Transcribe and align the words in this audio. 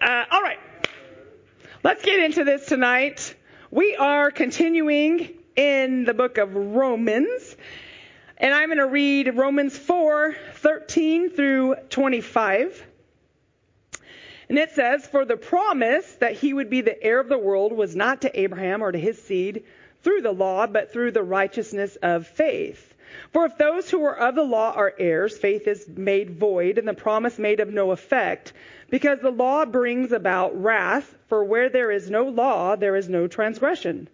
Uh, 0.00 0.24
all 0.30 0.40
right. 0.40 0.58
Let's 1.84 2.02
get 2.02 2.20
into 2.20 2.44
this 2.44 2.64
tonight. 2.64 3.34
We 3.70 3.96
are 3.96 4.30
continuing 4.30 5.28
in 5.56 6.04
the 6.04 6.14
book 6.14 6.38
of 6.38 6.54
Romans. 6.54 7.56
And 8.38 8.54
I'm 8.54 8.68
going 8.68 8.78
to 8.78 8.86
read 8.86 9.36
Romans 9.36 9.76
4 9.76 10.34
13 10.54 11.28
through 11.28 11.74
25. 11.90 12.86
And 14.48 14.58
it 14.58 14.70
says, 14.70 15.06
For 15.06 15.26
the 15.26 15.36
promise 15.36 16.10
that 16.20 16.32
he 16.32 16.54
would 16.54 16.70
be 16.70 16.80
the 16.80 17.00
heir 17.02 17.20
of 17.20 17.28
the 17.28 17.38
world 17.38 17.72
was 17.72 17.94
not 17.94 18.22
to 18.22 18.40
Abraham 18.40 18.82
or 18.82 18.90
to 18.90 18.98
his 18.98 19.22
seed 19.22 19.64
through 20.02 20.22
the 20.22 20.32
law, 20.32 20.66
but 20.66 20.94
through 20.94 21.12
the 21.12 21.22
righteousness 21.22 21.96
of 22.02 22.26
faith. 22.26 22.89
For 23.32 23.44
if 23.44 23.58
those 23.58 23.90
who 23.90 24.04
are 24.04 24.16
of 24.16 24.36
the 24.36 24.44
law 24.44 24.72
are 24.76 24.94
heirs, 24.96 25.36
faith 25.36 25.66
is 25.66 25.88
made 25.88 26.30
void 26.30 26.78
and 26.78 26.86
the 26.86 26.94
promise 26.94 27.40
made 27.40 27.58
of 27.58 27.74
no 27.74 27.90
effect, 27.90 28.52
because 28.88 29.18
the 29.18 29.32
law 29.32 29.64
brings 29.64 30.12
about 30.12 30.56
wrath, 30.56 31.16
for 31.26 31.42
where 31.42 31.68
there 31.68 31.90
is 31.90 32.08
no 32.08 32.22
law, 32.22 32.76
there 32.76 32.94
is 32.94 33.08
no 33.08 33.26
transgression. 33.26 34.06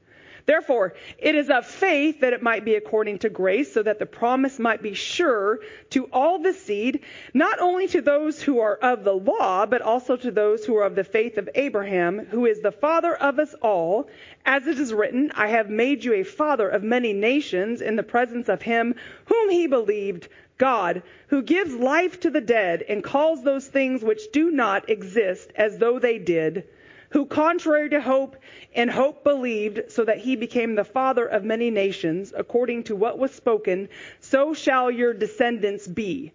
Therefore, 0.46 0.94
it 1.18 1.34
is 1.34 1.50
of 1.50 1.66
faith 1.66 2.20
that 2.20 2.32
it 2.32 2.40
might 2.40 2.64
be 2.64 2.76
according 2.76 3.18
to 3.18 3.28
grace, 3.28 3.72
so 3.72 3.82
that 3.82 3.98
the 3.98 4.06
promise 4.06 4.60
might 4.60 4.80
be 4.80 4.94
sure 4.94 5.58
to 5.90 6.04
all 6.12 6.38
the 6.38 6.52
seed, 6.52 7.00
not 7.34 7.58
only 7.58 7.88
to 7.88 8.00
those 8.00 8.40
who 8.40 8.60
are 8.60 8.76
of 8.76 9.02
the 9.02 9.16
law, 9.16 9.66
but 9.66 9.82
also 9.82 10.16
to 10.16 10.30
those 10.30 10.64
who 10.64 10.76
are 10.76 10.84
of 10.84 10.94
the 10.94 11.02
faith 11.02 11.36
of 11.36 11.48
Abraham, 11.56 12.26
who 12.26 12.46
is 12.46 12.60
the 12.60 12.70
father 12.70 13.16
of 13.16 13.40
us 13.40 13.54
all. 13.54 14.08
As 14.44 14.68
it 14.68 14.78
is 14.78 14.94
written, 14.94 15.32
I 15.34 15.48
have 15.48 15.68
made 15.68 16.04
you 16.04 16.12
a 16.14 16.22
father 16.22 16.68
of 16.68 16.84
many 16.84 17.12
nations 17.12 17.82
in 17.82 17.96
the 17.96 18.04
presence 18.04 18.48
of 18.48 18.62
him 18.62 18.94
whom 19.24 19.50
he 19.50 19.66
believed, 19.66 20.28
God, 20.58 21.02
who 21.26 21.42
gives 21.42 21.74
life 21.74 22.20
to 22.20 22.30
the 22.30 22.40
dead 22.40 22.84
and 22.88 23.02
calls 23.02 23.42
those 23.42 23.66
things 23.66 24.04
which 24.04 24.30
do 24.30 24.52
not 24.52 24.88
exist 24.88 25.50
as 25.56 25.78
though 25.78 25.98
they 25.98 26.18
did 26.18 26.68
who 27.10 27.26
contrary 27.26 27.88
to 27.90 28.00
hope 28.00 28.36
and 28.74 28.90
hope 28.90 29.24
believed, 29.24 29.90
so 29.90 30.04
that 30.04 30.18
he 30.18 30.36
became 30.36 30.74
the 30.74 30.84
father 30.84 31.26
of 31.26 31.44
many 31.44 31.70
nations, 31.70 32.32
according 32.36 32.84
to 32.84 32.96
what 32.96 33.18
was 33.18 33.32
spoken, 33.32 33.88
so 34.20 34.54
shall 34.54 34.90
your 34.90 35.14
descendants 35.14 35.86
be. 35.86 36.32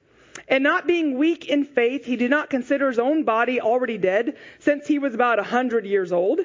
And 0.48 0.64
not 0.64 0.88
being 0.88 1.18
weak 1.18 1.48
in 1.48 1.66
faith, 1.66 2.06
he 2.06 2.16
did 2.16 2.32
not 2.32 2.50
consider 2.50 2.88
his 2.88 3.00
own 3.00 3.24
body 3.24 3.60
already 3.60 3.98
dead, 3.98 4.38
since 4.60 4.88
he 4.88 5.00
was 5.00 5.14
about 5.14 5.40
a 5.40 5.44
hundred 5.44 5.86
years 5.86 6.12
old, 6.12 6.42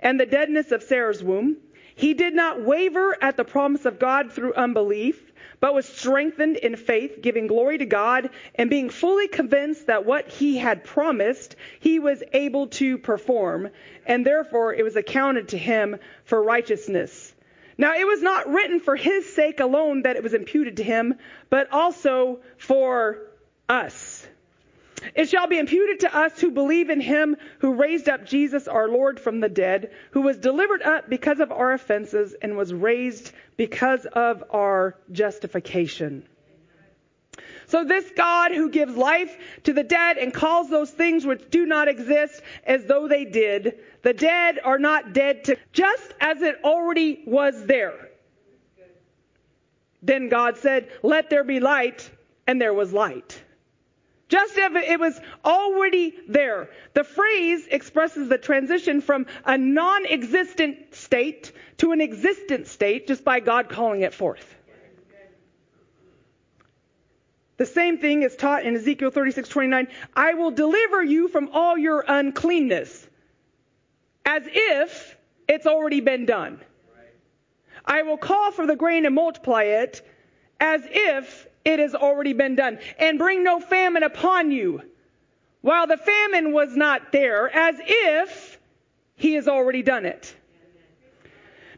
and 0.00 0.18
the 0.18 0.26
deadness 0.26 0.72
of 0.72 0.82
Sarah's 0.82 1.22
womb. 1.22 1.56
He 1.94 2.12
did 2.14 2.34
not 2.34 2.62
waver 2.62 3.16
at 3.22 3.36
the 3.36 3.44
promise 3.44 3.86
of 3.86 3.98
God 3.98 4.32
through 4.32 4.54
unbelief 4.54 5.25
but 5.60 5.74
was 5.74 5.86
strengthened 5.86 6.56
in 6.56 6.76
faith, 6.76 7.20
giving 7.22 7.46
glory 7.46 7.78
to 7.78 7.86
God, 7.86 8.30
and 8.54 8.70
being 8.70 8.90
fully 8.90 9.28
convinced 9.28 9.86
that 9.86 10.04
what 10.04 10.28
he 10.28 10.58
had 10.58 10.84
promised 10.84 11.56
he 11.80 11.98
was 11.98 12.22
able 12.32 12.68
to 12.68 12.98
perform, 12.98 13.70
and 14.06 14.24
therefore 14.24 14.74
it 14.74 14.82
was 14.82 14.96
accounted 14.96 15.48
to 15.48 15.58
him 15.58 15.96
for 16.24 16.42
righteousness. 16.42 17.34
Now 17.78 17.94
it 17.94 18.06
was 18.06 18.22
not 18.22 18.48
written 18.48 18.80
for 18.80 18.96
his 18.96 19.32
sake 19.34 19.60
alone 19.60 20.02
that 20.02 20.16
it 20.16 20.22
was 20.22 20.34
imputed 20.34 20.78
to 20.78 20.82
him, 20.82 21.14
but 21.50 21.72
also 21.72 22.40
for 22.56 23.18
us. 23.68 24.15
It 25.14 25.28
shall 25.28 25.46
be 25.46 25.58
imputed 25.58 26.00
to 26.00 26.16
us 26.16 26.40
who 26.40 26.50
believe 26.50 26.90
in 26.90 27.00
him 27.00 27.36
who 27.60 27.74
raised 27.74 28.08
up 28.08 28.24
Jesus 28.24 28.68
our 28.68 28.88
Lord 28.88 29.20
from 29.20 29.40
the 29.40 29.48
dead, 29.48 29.92
who 30.10 30.22
was 30.22 30.38
delivered 30.38 30.82
up 30.82 31.08
because 31.08 31.40
of 31.40 31.52
our 31.52 31.72
offenses 31.72 32.34
and 32.40 32.56
was 32.56 32.72
raised 32.72 33.32
because 33.56 34.06
of 34.06 34.42
our 34.50 34.96
justification. 35.12 36.26
So 37.68 37.84
this 37.84 38.08
God 38.16 38.52
who 38.52 38.70
gives 38.70 38.96
life 38.96 39.36
to 39.64 39.72
the 39.72 39.82
dead 39.82 40.18
and 40.18 40.32
calls 40.32 40.70
those 40.70 40.90
things 40.90 41.26
which 41.26 41.50
do 41.50 41.66
not 41.66 41.88
exist 41.88 42.40
as 42.64 42.84
though 42.84 43.08
they 43.08 43.24
did, 43.24 43.80
the 44.02 44.12
dead 44.12 44.60
are 44.62 44.78
not 44.78 45.12
dead 45.12 45.44
to 45.44 45.56
just 45.72 46.14
as 46.20 46.42
it 46.42 46.60
already 46.62 47.22
was 47.26 47.64
there. 47.66 48.10
Then 50.00 50.28
God 50.28 50.58
said, 50.58 50.88
let 51.02 51.30
there 51.30 51.42
be 51.42 51.58
light, 51.58 52.08
and 52.46 52.60
there 52.60 52.74
was 52.74 52.92
light. 52.92 53.42
Just 54.28 54.58
as 54.58 54.72
it 54.74 54.98
was 54.98 55.20
already 55.44 56.14
there. 56.26 56.68
The 56.94 57.04
phrase 57.04 57.66
expresses 57.70 58.28
the 58.28 58.38
transition 58.38 59.00
from 59.00 59.26
a 59.44 59.56
non-existent 59.56 60.94
state 60.94 61.52
to 61.78 61.92
an 61.92 62.00
existent 62.00 62.66
state 62.66 63.06
just 63.06 63.24
by 63.24 63.38
God 63.38 63.68
calling 63.68 64.02
it 64.02 64.12
forth. 64.12 64.54
The 67.56 67.66
same 67.66 67.98
thing 67.98 68.22
is 68.22 68.36
taught 68.36 68.64
in 68.64 68.74
Ezekiel 68.74 69.10
36:29. 69.10 69.88
I 70.14 70.34
will 70.34 70.50
deliver 70.50 71.02
you 71.02 71.28
from 71.28 71.48
all 71.52 71.78
your 71.78 72.04
uncleanness. 72.06 73.08
As 74.26 74.42
if 74.46 75.16
it's 75.48 75.66
already 75.66 76.00
been 76.00 76.26
done. 76.26 76.60
I 77.84 78.02
will 78.02 78.18
call 78.18 78.50
for 78.50 78.66
the 78.66 78.74
grain 78.74 79.06
and 79.06 79.14
multiply 79.14 79.62
it 79.62 80.02
as 80.58 80.82
if 80.84 81.46
it 81.66 81.80
has 81.80 81.94
already 81.94 82.32
been 82.32 82.54
done. 82.54 82.78
And 82.98 83.18
bring 83.18 83.42
no 83.42 83.60
famine 83.60 84.04
upon 84.04 84.52
you 84.52 84.82
while 85.60 85.88
the 85.88 85.96
famine 85.96 86.52
was 86.52 86.74
not 86.76 87.10
there, 87.10 87.54
as 87.54 87.74
if 87.84 88.58
he 89.16 89.34
has 89.34 89.48
already 89.48 89.82
done 89.82 90.06
it. 90.06 90.34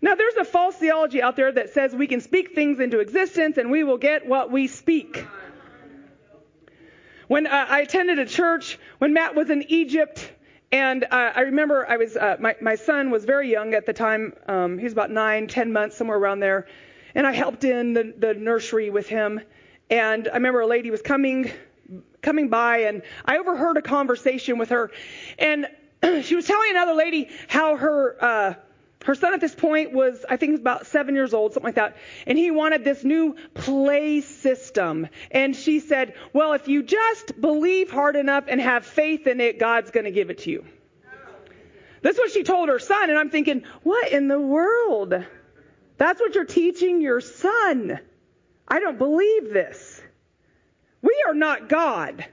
Now, 0.00 0.14
there's 0.14 0.34
a 0.34 0.44
false 0.44 0.76
theology 0.76 1.22
out 1.22 1.34
there 1.34 1.50
that 1.50 1.70
says 1.70 1.94
we 1.94 2.06
can 2.06 2.20
speak 2.20 2.54
things 2.54 2.78
into 2.78 3.00
existence 3.00 3.56
and 3.56 3.70
we 3.70 3.82
will 3.82 3.96
get 3.96 4.26
what 4.26 4.52
we 4.52 4.68
speak. 4.68 5.26
When 7.26 7.46
uh, 7.46 7.66
I 7.68 7.80
attended 7.80 8.18
a 8.18 8.26
church, 8.26 8.78
when 8.98 9.14
Matt 9.14 9.34
was 9.34 9.50
in 9.50 9.64
Egypt, 9.68 10.32
and 10.70 11.04
uh, 11.04 11.32
I 11.34 11.40
remember 11.40 11.86
I 11.88 11.96
was 11.96 12.16
uh, 12.16 12.36
my 12.38 12.56
my 12.60 12.74
son 12.74 13.10
was 13.10 13.24
very 13.24 13.50
young 13.50 13.74
at 13.74 13.86
the 13.86 13.92
time. 13.92 14.34
Um, 14.46 14.78
he 14.78 14.84
was 14.84 14.92
about 14.92 15.10
nine, 15.10 15.46
ten 15.46 15.72
months, 15.72 15.96
somewhere 15.96 16.16
around 16.16 16.40
there, 16.40 16.66
and 17.14 17.26
I 17.26 17.32
helped 17.32 17.64
in 17.64 17.94
the, 17.94 18.14
the 18.16 18.34
nursery 18.34 18.88
with 18.88 19.08
him. 19.08 19.40
And 19.90 20.28
I 20.28 20.34
remember 20.34 20.60
a 20.60 20.66
lady 20.66 20.90
was 20.90 21.02
coming 21.02 21.50
coming 22.20 22.48
by 22.48 22.78
and 22.78 23.02
I 23.24 23.38
overheard 23.38 23.76
a 23.78 23.82
conversation 23.82 24.58
with 24.58 24.70
her 24.70 24.90
and 25.38 25.66
she 26.22 26.34
was 26.34 26.46
telling 26.46 26.70
another 26.70 26.94
lady 26.94 27.30
how 27.48 27.76
her 27.76 28.16
uh 28.20 28.54
her 29.04 29.14
son 29.14 29.32
at 29.32 29.40
this 29.40 29.54
point 29.54 29.92
was, 29.92 30.24
I 30.28 30.36
think, 30.36 30.58
about 30.58 30.86
seven 30.86 31.14
years 31.14 31.32
old, 31.32 31.52
something 31.52 31.68
like 31.68 31.76
that, 31.76 31.96
and 32.26 32.36
he 32.36 32.50
wanted 32.50 32.84
this 32.84 33.04
new 33.04 33.36
play 33.54 34.20
system. 34.20 35.06
And 35.30 35.54
she 35.54 35.80
said, 35.80 36.14
Well, 36.32 36.52
if 36.52 36.68
you 36.68 36.82
just 36.82 37.40
believe 37.40 37.90
hard 37.90 38.16
enough 38.16 38.44
and 38.48 38.60
have 38.60 38.84
faith 38.84 39.26
in 39.26 39.40
it, 39.40 39.58
God's 39.58 39.90
going 39.90 40.04
to 40.04 40.10
give 40.10 40.30
it 40.30 40.38
to 40.38 40.50
you. 40.50 40.66
That's 42.02 42.18
what 42.18 42.30
she 42.32 42.42
told 42.42 42.68
her 42.68 42.78
son, 42.78 43.10
and 43.10 43.18
I'm 43.18 43.30
thinking, 43.30 43.62
What 43.82 44.10
in 44.12 44.28
the 44.28 44.40
world? 44.40 45.14
That's 45.96 46.20
what 46.20 46.34
you're 46.34 46.44
teaching 46.44 47.00
your 47.00 47.20
son. 47.20 48.00
I 48.68 48.80
don't 48.80 48.98
believe 48.98 49.52
this. 49.52 50.00
We 51.00 51.24
are 51.26 51.34
not 51.34 51.68
God. 51.68 52.24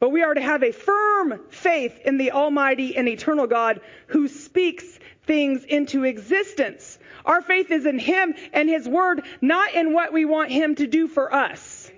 But 0.00 0.10
we 0.10 0.22
are 0.22 0.32
to 0.32 0.40
have 0.40 0.62
a 0.62 0.72
firm 0.72 1.40
faith 1.50 1.98
in 2.04 2.18
the 2.18 2.30
Almighty 2.30 2.96
and 2.96 3.08
eternal 3.08 3.46
God 3.46 3.80
who 4.06 4.28
speaks 4.28 4.84
things 5.24 5.64
into 5.64 6.04
existence. 6.04 6.98
Our 7.24 7.42
faith 7.42 7.70
is 7.70 7.84
in 7.84 7.98
Him 7.98 8.34
and 8.52 8.68
His 8.68 8.88
Word, 8.88 9.22
not 9.40 9.74
in 9.74 9.92
what 9.92 10.12
we 10.12 10.24
want 10.24 10.52
Him 10.52 10.76
to 10.76 10.86
do 10.86 11.08
for 11.08 11.34
us. 11.34 11.90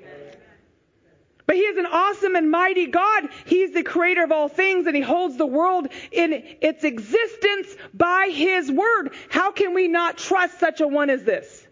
But 1.46 1.56
He 1.56 1.62
is 1.62 1.76
an 1.76 1.86
awesome 1.86 2.36
and 2.36 2.50
mighty 2.50 2.86
God. 2.86 3.28
He's 3.44 3.72
the 3.72 3.82
creator 3.82 4.24
of 4.24 4.32
all 4.32 4.48
things 4.48 4.86
and 4.86 4.96
He 4.96 5.02
holds 5.02 5.36
the 5.36 5.46
world 5.46 5.88
in 6.10 6.42
its 6.62 6.82
existence 6.84 7.68
by 7.92 8.30
His 8.32 8.72
Word. 8.72 9.12
How 9.28 9.52
can 9.52 9.74
we 9.74 9.88
not 9.88 10.16
trust 10.16 10.58
such 10.58 10.80
a 10.80 10.88
one 10.88 11.10
as 11.10 11.22
this? 11.22 11.66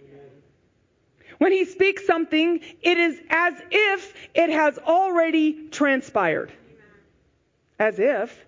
When 1.39 1.53
he 1.53 1.65
speaks 1.65 2.07
something, 2.07 2.61
it 2.83 2.99
is 2.99 3.21
as 3.31 3.55
if 3.71 4.15
it 4.35 4.51
has 4.51 4.79
already 4.79 5.69
transpired. 5.69 6.53
As 7.79 7.99
if. 7.99 8.45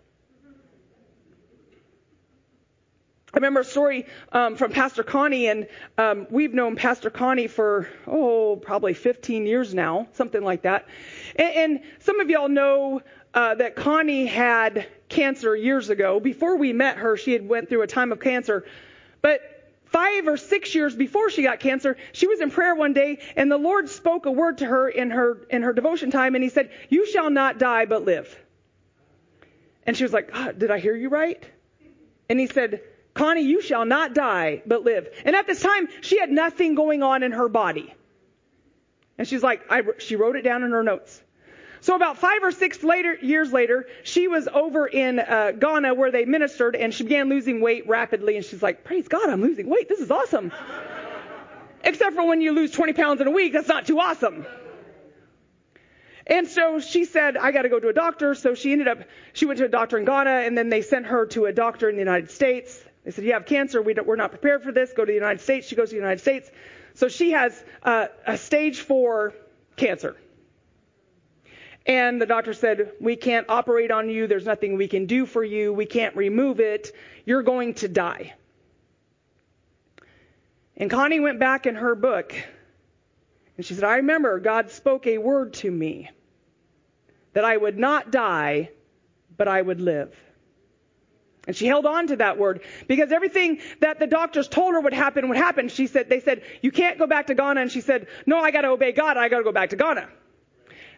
I 3.33 3.37
remember 3.37 3.61
a 3.61 3.65
story 3.65 4.07
um, 4.33 4.57
from 4.57 4.73
Pastor 4.73 5.05
Connie, 5.05 5.47
and 5.47 5.69
um, 5.99 6.27
we've 6.31 6.53
known 6.53 6.75
Pastor 6.75 7.11
Connie 7.11 7.47
for, 7.47 7.89
oh, 8.09 8.57
probably 8.57 8.93
15 8.93 9.47
years 9.47 9.73
now, 9.73 10.09
something 10.15 10.43
like 10.43 10.63
that. 10.63 10.89
And, 11.37 11.55
and 11.55 11.81
some 12.01 12.19
of 12.19 12.29
y'all 12.29 12.49
know 12.49 13.03
uh, 13.33 13.55
that 13.55 13.77
Connie 13.77 14.27
had 14.27 14.89
cancer 15.09 15.55
years 15.55 15.91
ago. 15.91 16.19
Before 16.19 16.57
we 16.57 16.73
met 16.73 16.97
her, 16.97 17.17
she 17.17 17.33
had 17.33 17.49
went 17.49 17.69
through 17.69 17.83
a 17.83 17.87
time 17.87 18.11
of 18.11 18.19
cancer. 18.19 18.65
But 19.23 19.41
five 19.91 20.29
or 20.29 20.37
six 20.37 20.75
years 20.75 20.95
before 20.95 21.31
she 21.31 21.43
got 21.43 21.61
cancer, 21.61 21.97
she 22.13 22.27
was 22.27 22.41
in 22.41 22.51
prayer 22.51 22.75
one 22.75 22.93
day 22.93 23.19
and 23.37 23.51
the 23.51 23.59
Lord 23.59 23.89
spoke 23.89 24.27
a 24.27 24.31
word 24.31 24.59
to 24.59 24.67
her 24.67 24.89
in 24.89 25.11
her, 25.11 25.47
in 25.51 25.63
her 25.63 25.73
devotion 25.73 26.11
time 26.11 26.35
and 26.35 26.45
he 26.45 26.51
said, 26.51 26.71
you 26.89 27.07
shall 27.07 27.31
not 27.31 27.59
die 27.59 27.87
but 27.87 28.05
live. 28.05 28.37
And 29.85 29.97
she 29.97 30.05
was 30.05 30.13
like, 30.13 30.31
ah, 30.33 30.53
did 30.57 30.71
I 30.71 30.79
hear 30.79 30.95
you 30.95 31.09
right? 31.09 31.43
And 32.29 32.39
he 32.39 32.47
said, 32.47 32.83
Connie, 33.15 33.43
you 33.43 33.61
shall 33.61 33.85
not 33.85 34.15
die 34.15 34.63
but 34.65 34.85
live. 34.85 35.09
And 35.25 35.35
at 35.35 35.47
this 35.47 35.61
time, 35.61 35.89
she 36.01 36.21
had 36.21 36.31
nothing 36.31 36.75
going 36.75 37.03
on 37.03 37.23
in 37.23 37.33
her 37.33 37.49
body. 37.49 37.93
And 39.19 39.27
she's 39.27 39.43
like, 39.43 39.63
I, 39.71 39.83
she 39.99 40.17
wrote 40.17 40.37
it 40.37 40.43
down 40.43 40.63
in 40.63 40.71
her 40.71 40.83
notes. 40.83 41.21
So 41.91 41.97
about 41.97 42.19
five 42.19 42.45
or 42.45 42.53
six 42.53 42.85
later, 42.85 43.17
years 43.21 43.53
later, 43.53 43.85
she 44.05 44.29
was 44.29 44.47
over 44.47 44.87
in 44.87 45.19
uh, 45.19 45.51
Ghana 45.59 45.93
where 45.95 46.13
they 46.13 46.25
ministered, 46.25 46.77
and 46.77 46.95
she 46.95 47.03
began 47.03 47.29
losing 47.29 47.61
weight 47.61 47.89
rapidly. 47.89 48.37
And 48.37 48.45
she's 48.45 48.63
like, 48.63 48.85
"Praise 48.85 49.09
God, 49.09 49.29
I'm 49.29 49.43
losing 49.43 49.69
weight. 49.69 49.89
This 49.89 49.99
is 49.99 50.09
awesome." 50.09 50.53
Except 51.83 52.15
for 52.15 52.25
when 52.25 52.43
you 52.43 52.53
lose 52.53 52.71
20 52.71 52.93
pounds 52.93 53.21
in 53.21 53.27
a 53.27 53.33
week, 53.33 53.53
that's 53.53 53.67
not 53.67 53.89
too 53.89 53.99
awesome. 53.99 54.47
And 56.29 56.47
so 56.47 56.79
she 56.79 57.07
said, 57.07 57.37
I 57.37 57.51
got 57.51 57.63
to 57.63 57.69
go 57.69 57.81
to 57.81 57.89
a 57.89 57.93
doctor. 57.93 58.37
So 58.37 58.55
she 58.55 58.71
ended 58.71 58.87
up, 58.87 58.99
she 59.33 59.47
went 59.47 59.59
to 59.59 59.65
a 59.65 59.69
doctor 59.69 59.99
in 59.99 60.05
Ghana, 60.05 60.31
and 60.31 60.57
then 60.57 60.69
they 60.69 60.83
sent 60.83 61.07
her 61.07 61.27
to 61.27 61.47
a 61.47 61.53
doctor 61.53 61.89
in 61.89 61.97
the 61.97 62.03
United 62.03 62.31
States. 62.31 62.81
They 63.05 63.11
said, 63.11 63.25
You 63.25 63.33
have 63.33 63.47
cancer. 63.47 63.83
We 63.83 63.97
are 63.97 64.17
not 64.17 64.31
prepared 64.31 64.63
for 64.63 64.71
this. 64.71 64.93
Go 64.93 65.05
to 65.05 65.11
the 65.11 65.15
United 65.15 65.41
States. 65.41 65.67
She 65.67 65.75
goes 65.75 65.89
to 65.89 65.97
the 65.97 66.01
United 66.01 66.21
States. 66.21 66.49
So 66.95 67.09
she 67.09 67.33
has 67.33 67.61
uh, 67.83 68.07
a 68.29 68.39
stage 68.39 68.79
four 68.79 69.35
cancer. 69.75 70.15
And 71.87 72.21
the 72.21 72.27
doctor 72.27 72.53
said, 72.53 72.93
We 73.01 73.17
can't 73.17 73.47
operate 73.49 73.91
on 73.91 74.11
you. 74.11 74.27
There's 74.27 74.45
nothing 74.45 74.77
we 74.77 74.89
can 74.89 75.07
do 75.07 75.27
for 75.27 75.43
you. 75.43 75.73
We 75.73 75.87
can't 75.87 76.15
remove 76.17 76.61
it. 76.61 76.95
You're 77.25 77.43
going 77.43 77.75
to 77.75 77.89
die. 77.89 78.35
And 80.77 80.91
Connie 80.91 81.21
went 81.21 81.39
back 81.39 81.67
in 81.67 81.75
her 81.75 81.95
book 81.95 82.35
and 83.57 83.67
she 83.67 83.75
said, 83.75 83.85
I 83.85 83.97
remember 83.97 84.41
God 84.41 84.71
spoke 84.71 85.07
a 85.07 85.19
word 85.19 85.53
to 85.55 85.71
me 85.71 86.09
that 87.35 87.45
I 87.45 87.55
would 87.55 87.79
not 87.79 88.11
die, 88.11 88.71
but 89.37 89.49
I 89.49 89.61
would 89.61 89.83
live. 89.83 90.17
And 91.47 91.55
she 91.55 91.67
held 91.67 91.85
on 91.85 92.07
to 92.07 92.17
that 92.17 92.39
word 92.39 92.63
because 92.87 93.13
everything 93.13 93.61
that 93.81 93.99
the 93.99 94.07
doctors 94.07 94.49
told 94.49 94.73
her 94.73 94.81
would 94.81 94.95
happen 94.95 95.29
would 95.29 95.37
happen. 95.37 95.69
She 95.69 95.87
said, 95.87 96.09
they 96.09 96.21
said, 96.21 96.43
you 96.63 96.71
can't 96.71 96.99
go 96.99 97.07
back 97.07 97.27
to 97.27 97.35
Ghana. 97.35 97.61
And 97.61 97.71
she 97.71 97.81
said, 97.81 98.07
no, 98.25 98.39
I 98.39 98.51
got 98.51 98.63
to 98.63 98.69
obey 98.69 98.93
God. 98.93 99.17
I 99.17 99.29
got 99.29 99.39
to 99.39 99.45
go 99.45 99.53
back 99.53 99.71
to 99.71 99.77
Ghana. 99.77 100.09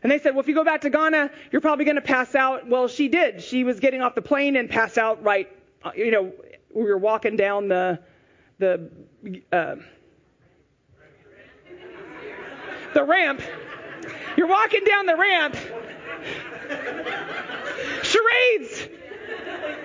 And 0.03 0.11
they 0.11 0.19
said, 0.19 0.31
well, 0.31 0.41
if 0.41 0.49
you 0.49 0.55
go 0.55 0.65
back 0.65 0.81
to 0.81 0.91
Ghana, 0.91 1.31
you're 1.53 1.61
probably 1.61 1.85
going 1.85 1.97
to 1.97 2.03
pass 2.03 2.35
out. 2.35 2.69
Well, 2.69 2.89
she 2.89 3.09
did. 3.09 3.43
She 3.43 3.63
was 3.63 3.79
getting 3.79 4.03
off 4.03 4.15
the 4.15 4.23
plane 4.23 4.57
and 4.57 4.69
passed 4.69 4.99
out 4.99 5.23
right, 5.23 5.49
uh, 5.85 5.93
you 5.95 6.11
know, 6.11 6.33
we 6.75 6.85
were 6.85 6.99
walking 6.99 7.37
down 7.37 7.69
the, 7.69 8.01
the, 8.59 8.91
uh, 9.53 9.77
the 12.95 13.05
ramp. 13.05 13.43
You're 14.37 14.49
walking 14.49 14.85
down 14.85 15.07
the 15.07 15.17
ramp. 15.17 15.57
Charades. 18.03 18.89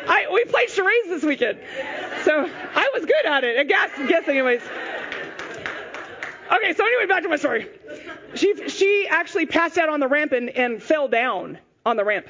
I, 0.07 0.27
we 0.33 0.45
played 0.45 0.69
charades 0.69 1.09
this 1.09 1.23
weekend. 1.23 1.59
So 2.23 2.49
I 2.75 2.91
was 2.93 3.05
good 3.05 3.25
at 3.25 3.43
it. 3.43 3.59
I 3.59 3.63
guess, 3.63 3.91
guess 4.07 4.27
anyways. 4.27 4.61
Okay, 6.51 6.73
so 6.73 6.85
anyway, 6.85 7.05
back 7.07 7.23
to 7.23 7.29
my 7.29 7.35
story. 7.35 7.67
She, 8.35 8.69
she 8.69 9.07
actually 9.09 9.45
passed 9.45 9.77
out 9.77 9.89
on 9.89 9.99
the 9.99 10.07
ramp 10.07 10.31
and, 10.31 10.49
and 10.49 10.81
fell 10.81 11.07
down 11.07 11.57
on 11.85 11.97
the 11.97 12.05
ramp. 12.05 12.27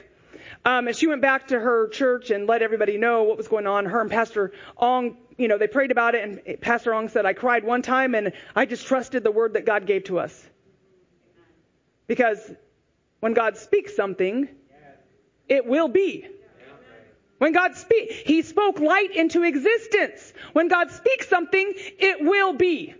Um, 0.65 0.87
and 0.87 0.95
she 0.95 1.07
went 1.07 1.21
back 1.21 1.47
to 1.49 1.59
her 1.59 1.87
church 1.89 2.29
and 2.29 2.47
let 2.47 2.61
everybody 2.61 2.97
know 2.97 3.23
what 3.23 3.37
was 3.37 3.47
going 3.47 3.67
on. 3.67 3.85
Her 3.85 4.01
and 4.01 4.11
Pastor 4.11 4.51
Ong, 4.77 5.17
you 5.37 5.47
know, 5.47 5.57
they 5.57 5.67
prayed 5.67 5.91
about 5.91 6.15
it, 6.15 6.23
and 6.23 6.61
Pastor 6.61 6.93
Ong 6.93 7.09
said, 7.09 7.25
I 7.25 7.33
cried 7.33 7.63
one 7.63 7.81
time, 7.81 8.15
and 8.15 8.33
I 8.55 8.65
just 8.65 8.85
trusted 8.85 9.23
the 9.23 9.31
word 9.31 9.53
that 9.53 9.65
God 9.65 9.85
gave 9.85 10.05
to 10.05 10.19
us. 10.19 10.49
Because 12.07 12.39
when 13.19 13.33
God 13.33 13.57
speaks 13.57 13.95
something, 13.95 14.47
it 15.47 15.65
will 15.65 15.87
be. 15.87 16.27
When 17.37 17.53
God 17.53 17.75
speaks, 17.75 18.15
He 18.15 18.41
spoke 18.41 18.79
light 18.79 19.15
into 19.15 19.43
existence. 19.43 20.33
When 20.53 20.67
God 20.67 20.91
speaks 20.91 21.29
something, 21.29 21.73
it 21.75 22.21
will 22.21 22.53
be. 22.53 22.95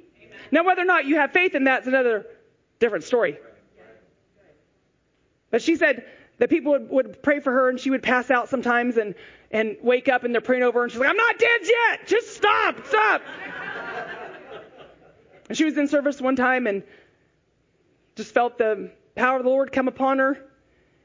Now, 0.51 0.63
whether 0.63 0.81
or 0.81 0.85
not 0.85 1.05
you 1.05 1.17
have 1.17 1.31
faith 1.31 1.55
in 1.55 1.65
that 1.65 1.81
is 1.81 1.87
another 1.87 2.27
different 2.79 3.03
story. 3.03 3.37
But 5.49 5.61
she 5.61 5.75
said 5.75 6.05
that 6.39 6.49
people 6.49 6.73
would, 6.73 6.89
would 6.89 7.23
pray 7.23 7.39
for 7.39 7.51
her 7.51 7.69
and 7.69 7.79
she 7.79 7.89
would 7.89 8.03
pass 8.03 8.29
out 8.29 8.49
sometimes 8.49 8.97
and, 8.97 9.15
and 9.51 9.77
wake 9.81 10.09
up 10.09 10.23
and 10.23 10.33
they're 10.33 10.41
praying 10.41 10.63
over 10.63 10.79
her 10.79 10.83
and 10.83 10.91
she's 10.91 10.99
like, 10.99 11.09
I'm 11.09 11.17
not 11.17 11.37
dead 11.39 11.61
yet. 11.63 12.07
Just 12.07 12.35
stop, 12.35 12.85
stop. 12.85 13.21
and 15.49 15.57
she 15.57 15.65
was 15.65 15.77
in 15.77 15.87
service 15.87 16.21
one 16.21 16.35
time 16.35 16.67
and 16.67 16.83
just 18.15 18.33
felt 18.33 18.57
the 18.57 18.91
power 19.15 19.37
of 19.37 19.43
the 19.43 19.49
Lord 19.49 19.71
come 19.71 19.87
upon 19.87 20.19
her. 20.19 20.37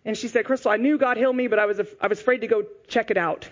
And 0.05 0.17
she 0.19 0.27
said, 0.27 0.45
Crystal, 0.45 0.71
I 0.71 0.79
knew 0.79 0.99
God 0.99 1.17
healed 1.17 1.37
me, 1.37 1.47
but 1.47 1.61
I 1.61 1.67
was, 1.67 1.81
I 2.01 2.09
was 2.09 2.21
afraid 2.21 2.41
to 2.41 2.49
go 2.49 2.65
check 2.89 3.13
it 3.13 3.17
out. 3.17 3.49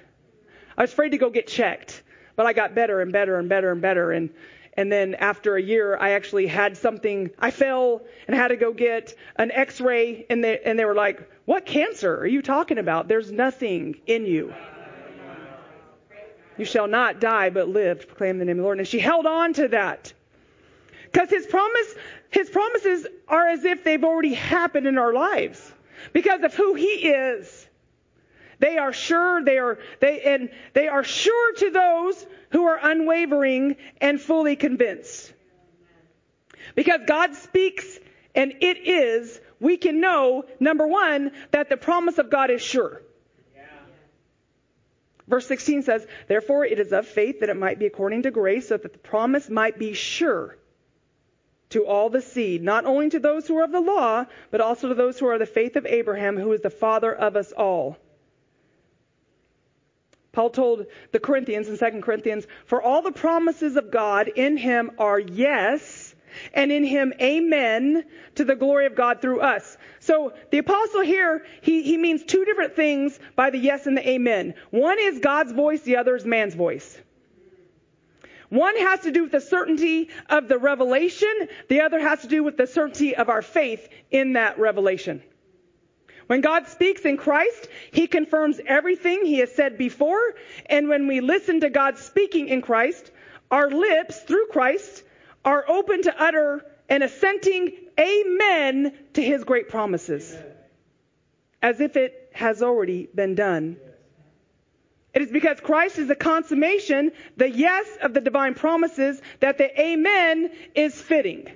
I 0.77 0.83
was 0.83 0.93
afraid 0.93 1.11
to 1.11 1.19
go 1.19 1.31
get 1.31 1.47
checked. 1.47 2.03
But 2.35 2.47
I 2.47 2.53
got 2.53 2.75
better 2.75 3.01
and 3.01 3.13
better 3.13 3.39
and 3.39 3.49
better 3.49 3.71
and 3.71 3.81
better. 3.81 4.11
And, 4.11 4.31
and 4.75 4.91
then 4.91 5.15
after 5.17 5.57
a 5.57 5.63
year, 5.63 5.97
I 5.97 6.11
actually 6.11 6.47
had 6.47 6.77
something, 6.77 7.31
I 7.39 7.51
fell 7.51 8.03
and 8.29 8.37
had 8.37 8.49
to 8.49 8.57
go 8.57 8.73
get 8.73 9.15
an 9.37 9.51
x 9.51 9.81
ray. 9.81 10.27
And 10.31 10.45
they, 10.45 10.61
and 10.61 10.79
they 10.79 10.85
were 10.85 10.95
like, 10.95 11.29
What 11.45 11.67
cancer 11.67 12.17
are 12.17 12.27
you 12.27 12.41
talking 12.41 12.79
about? 12.79 13.09
There's 13.09 13.33
nothing 13.33 14.01
in 14.07 14.27
you. 14.27 14.55
You 16.57 16.65
shall 16.65 16.89
not 16.89 17.21
die, 17.21 17.51
but 17.51 17.69
live 17.69 18.01
to 18.01 18.07
proclaim 18.07 18.39
the 18.39 18.45
name 18.45 18.59
of 18.59 18.59
the 18.59 18.63
Lord. 18.65 18.79
And 18.79 18.87
she 18.87 18.99
held 18.99 19.27
on 19.27 19.55
to 19.55 19.69
that. 19.69 20.13
Because 21.11 21.31
his 21.31 21.47
promise, 21.47 21.95
his 22.31 22.51
promises 22.51 23.07
are 23.27 23.49
as 23.49 23.65
if 23.65 23.83
they've 23.83 24.05
already 24.05 24.35
happened 24.35 24.87
in 24.87 24.99
our 24.99 25.13
lives. 25.13 25.73
Because 26.13 26.43
of 26.43 26.55
who 26.55 26.75
he 26.75 26.85
is. 26.87 27.67
They 28.61 28.77
are 28.77 28.93
sure, 28.93 29.43
they 29.43 29.59
are, 29.59 29.79
they, 30.01 30.21
and 30.21 30.51
they 30.75 30.87
are 30.87 31.03
sure 31.03 31.55
to 31.55 31.71
those 31.71 32.27
who 32.51 32.65
are 32.67 32.79
unwavering 32.83 33.77
and 34.01 34.21
fully 34.21 34.57
convinced. 34.57 35.33
Because 36.75 37.01
God 37.07 37.35
speaks 37.35 37.99
and 38.35 38.55
it 38.61 38.77
is, 38.87 39.41
we 39.61 39.77
can 39.77 40.01
know, 40.01 40.45
number 40.59 40.87
one, 40.87 41.33
that 41.53 41.69
the 41.69 41.77
promise 41.77 42.19
of 42.19 42.31
God 42.31 42.51
is 42.51 42.63
sure. 42.63 43.03
Verse 45.27 45.47
16 45.47 45.83
says, 45.83 46.07
Therefore 46.27 46.65
it 46.65 46.81
is 46.81 46.93
of 46.93 47.07
faith 47.07 47.41
that 47.41 47.49
it 47.49 47.57
might 47.57 47.79
be 47.79 47.87
according 47.87 48.23
to 48.23 48.33
grace, 48.33 48.69
so 48.69 48.77
that 48.77 48.93
the 48.93 48.99
promise 48.99 49.49
might 49.49 49.79
be 49.79 49.93
sure 49.93 50.57
to 51.71 51.87
all 51.87 52.11
the 52.11 52.21
seed, 52.21 52.63
not 52.65 52.85
only 52.85 53.11
to 53.11 53.21
those 53.21 53.47
who 53.47 53.57
are 53.59 53.65
of 53.65 53.71
the 53.71 53.81
law, 53.81 54.27
but 54.51 54.61
also 54.61 54.89
to 54.89 54.95
those 54.95 55.21
who 55.21 55.27
are 55.29 55.35
of 55.35 55.39
the 55.39 55.47
faith 55.47 55.77
of 55.77 55.87
Abraham, 55.87 56.37
who 56.37 56.53
is 56.53 56.61
the 56.63 56.71
father 56.71 57.15
of 57.15 57.37
us 57.37 57.53
all. 57.53 57.97
Paul 60.33 60.51
told 60.51 60.87
the 61.13 61.19
Corinthians 61.19 61.69
in 61.69 61.77
2 61.77 62.01
Corinthians, 62.01 62.47
For 62.67 62.81
all 62.81 63.03
the 63.03 63.13
promises 63.13 63.77
of 63.77 63.91
God 63.91 64.29
in 64.29 64.57
him 64.57 64.93
are 64.99 65.19
yes, 65.19 66.15
and 66.55 66.71
in 66.71 66.85
him 66.85 67.13
amen, 67.21 68.05
to 68.37 68.45
the 68.45 68.55
glory 68.55 68.87
of 68.87 68.95
God 68.95 69.21
through 69.21 69.41
us. 69.41 69.77
So 69.99 70.33
the 70.51 70.59
apostle 70.59 71.01
here, 71.01 71.45
he, 71.63 71.83
he 71.83 71.97
means 71.97 72.23
two 72.23 72.45
different 72.45 72.77
things 72.77 73.19
by 73.35 73.51
the 73.51 73.59
yes 73.59 73.87
and 73.87 73.97
the 73.97 74.09
amen. 74.09 74.55
One 74.71 74.99
is 75.01 75.19
God's 75.19 75.53
voice, 75.53 75.83
the 75.83 75.97
other 75.97 76.15
is 76.15 76.25
man's 76.25 76.55
voice. 76.55 77.01
One 78.49 78.77
has 78.77 79.01
to 79.01 79.13
do 79.13 79.23
with 79.23 79.33
the 79.33 79.41
certainty 79.41 80.09
of 80.29 80.49
the 80.49 80.59
revelation, 80.59 81.49
the 81.69 81.83
other 81.83 82.01
has 82.01 82.23
to 82.23 82.29
do 82.29 82.43
with 82.43 82.57
the 82.57 82.67
certainty 82.67 83.15
of 83.15 83.29
our 83.29 83.43
faith 83.43 83.89
in 84.11 84.33
that 84.33 84.59
revelation. 84.59 85.23
When 86.31 86.43
God 86.43 86.69
speaks 86.69 87.01
in 87.01 87.17
Christ, 87.17 87.67
He 87.91 88.07
confirms 88.07 88.61
everything 88.65 89.25
He 89.25 89.41
has 89.41 89.53
said 89.53 89.77
before, 89.77 90.37
and 90.67 90.89
when 90.89 91.09
we 91.09 91.21
listen 91.21 91.59
to 91.63 91.71
God 91.71 91.99
speaking 91.99 92.47
in 92.47 92.63
Christ, 92.63 93.11
our 93.51 93.69
lips, 93.69 94.21
through 94.21 94.47
Christ, 94.53 95.03
are 95.45 95.65
open 95.67 96.03
to 96.03 96.23
utter 96.23 96.65
an 96.89 97.03
assenting 97.03 97.73
amen 97.99 98.97
to 99.15 99.21
His 99.21 99.43
great 99.43 99.71
promises, 99.71 100.33
as 101.63 101.81
if 101.81 101.97
it 101.97 102.31
has 102.33 102.63
already 102.63 103.09
been 103.13 103.35
done. 103.35 103.77
It 105.13 105.23
is 105.23 105.33
because 105.33 105.59
Christ 105.59 105.99
is 105.99 106.07
the 106.07 106.15
consummation, 106.15 107.11
the 107.39 107.51
yes 107.51 107.89
of 108.01 108.15
the 108.15 108.21
divine 108.21 108.55
promises, 108.55 109.21
that 109.41 109.59
the 109.59 109.81
amen 109.81 110.53
is 110.77 110.95
fitting. 110.95 111.49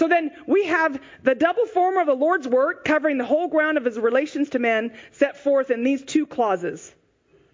So 0.00 0.08
then 0.08 0.30
we 0.46 0.64
have 0.64 0.98
the 1.24 1.34
double 1.34 1.66
form 1.66 1.98
of 1.98 2.06
the 2.06 2.14
Lord's 2.14 2.48
work 2.48 2.86
covering 2.86 3.18
the 3.18 3.26
whole 3.26 3.48
ground 3.48 3.76
of 3.76 3.84
his 3.84 3.98
relations 3.98 4.48
to 4.50 4.58
men 4.58 4.94
set 5.10 5.36
forth 5.36 5.70
in 5.70 5.84
these 5.84 6.02
two 6.02 6.24
clauses. 6.24 6.94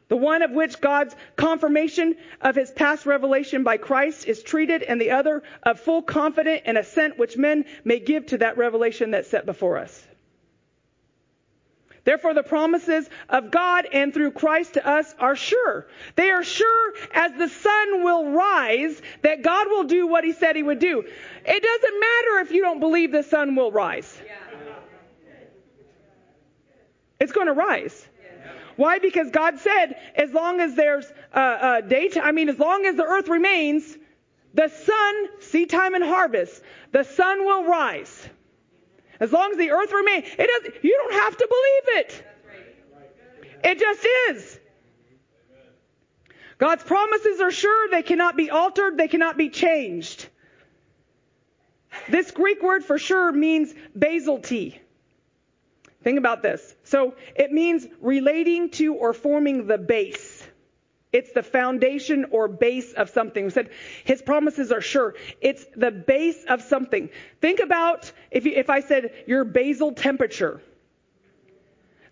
The 0.06 0.16
one 0.16 0.42
of 0.42 0.52
which 0.52 0.80
God's 0.80 1.16
confirmation 1.34 2.14
of 2.40 2.54
his 2.54 2.70
past 2.70 3.04
revelation 3.04 3.64
by 3.64 3.78
Christ 3.78 4.28
is 4.28 4.44
treated, 4.44 4.84
and 4.84 5.00
the 5.00 5.10
other 5.10 5.42
of 5.64 5.80
full 5.80 6.02
confidence 6.02 6.62
and 6.66 6.78
assent 6.78 7.18
which 7.18 7.36
men 7.36 7.64
may 7.82 7.98
give 7.98 8.26
to 8.26 8.38
that 8.38 8.56
revelation 8.56 9.10
that's 9.10 9.28
set 9.28 9.44
before 9.44 9.78
us. 9.78 10.06
Therefore, 12.06 12.34
the 12.34 12.44
promises 12.44 13.10
of 13.28 13.50
God 13.50 13.88
and 13.92 14.14
through 14.14 14.30
Christ 14.30 14.74
to 14.74 14.88
us 14.88 15.12
are 15.18 15.34
sure. 15.34 15.88
They 16.14 16.30
are 16.30 16.44
sure 16.44 16.94
as 17.12 17.32
the 17.32 17.48
sun 17.48 18.04
will 18.04 18.30
rise 18.30 19.02
that 19.22 19.42
God 19.42 19.66
will 19.68 19.82
do 19.82 20.06
what 20.06 20.22
he 20.22 20.32
said 20.32 20.54
he 20.54 20.62
would 20.62 20.78
do. 20.78 21.00
It 21.00 21.62
doesn't 21.62 22.00
matter 22.00 22.38
if 22.44 22.52
you 22.52 22.62
don't 22.62 22.78
believe 22.78 23.10
the 23.10 23.24
sun 23.24 23.56
will 23.56 23.72
rise. 23.72 24.22
It's 27.18 27.32
going 27.32 27.48
to 27.48 27.54
rise. 27.54 28.06
Why? 28.76 29.00
Because 29.00 29.30
God 29.32 29.58
said, 29.58 29.96
as 30.14 30.32
long 30.32 30.60
as 30.60 30.76
there's 30.76 31.06
uh, 31.34 31.38
uh, 31.38 31.80
daytime, 31.80 32.22
I 32.24 32.30
mean, 32.30 32.48
as 32.48 32.58
long 32.58 32.86
as 32.86 32.94
the 32.94 33.04
earth 33.04 33.28
remains, 33.28 33.96
the 34.54 34.68
sun, 34.68 35.40
seed 35.40 35.70
time 35.70 35.94
and 35.94 36.04
harvest, 36.04 36.62
the 36.92 37.02
sun 37.02 37.44
will 37.44 37.64
rise. 37.64 38.28
As 39.20 39.32
long 39.32 39.52
as 39.52 39.58
the 39.58 39.70
earth 39.70 39.92
remains, 39.92 40.26
it 40.38 40.50
does, 40.64 40.74
you 40.82 40.96
don't 40.96 41.20
have 41.20 41.36
to 41.36 41.48
believe 41.48 42.04
it. 42.04 42.24
It 43.64 43.78
just 43.78 44.06
is. 44.30 44.60
God's 46.58 46.84
promises 46.84 47.40
are 47.40 47.50
sure, 47.50 47.88
they 47.90 48.02
cannot 48.02 48.36
be 48.36 48.50
altered, 48.50 48.96
they 48.96 49.08
cannot 49.08 49.36
be 49.36 49.50
changed. 49.50 50.28
This 52.08 52.30
Greek 52.30 52.62
word 52.62 52.84
for 52.84 52.98
sure 52.98 53.32
means 53.32 53.74
basalty. 53.98 54.78
Think 56.02 56.18
about 56.18 56.42
this. 56.42 56.74
So 56.84 57.14
it 57.34 57.52
means 57.52 57.86
relating 58.00 58.70
to 58.70 58.94
or 58.94 59.12
forming 59.12 59.66
the 59.66 59.78
base. 59.78 60.35
It's 61.16 61.32
the 61.32 61.42
foundation 61.42 62.26
or 62.30 62.46
base 62.46 62.92
of 62.92 63.08
something. 63.08 63.44
We 63.44 63.50
said 63.50 63.70
his 64.04 64.20
promises 64.20 64.70
are 64.70 64.82
sure. 64.82 65.14
It's 65.40 65.64
the 65.74 65.90
base 65.90 66.44
of 66.44 66.60
something. 66.60 67.08
Think 67.40 67.60
about 67.60 68.12
if, 68.30 68.44
you, 68.44 68.52
if 68.52 68.68
I 68.68 68.80
said 68.80 69.24
your 69.26 69.44
basal 69.44 69.92
temperature. 69.92 70.60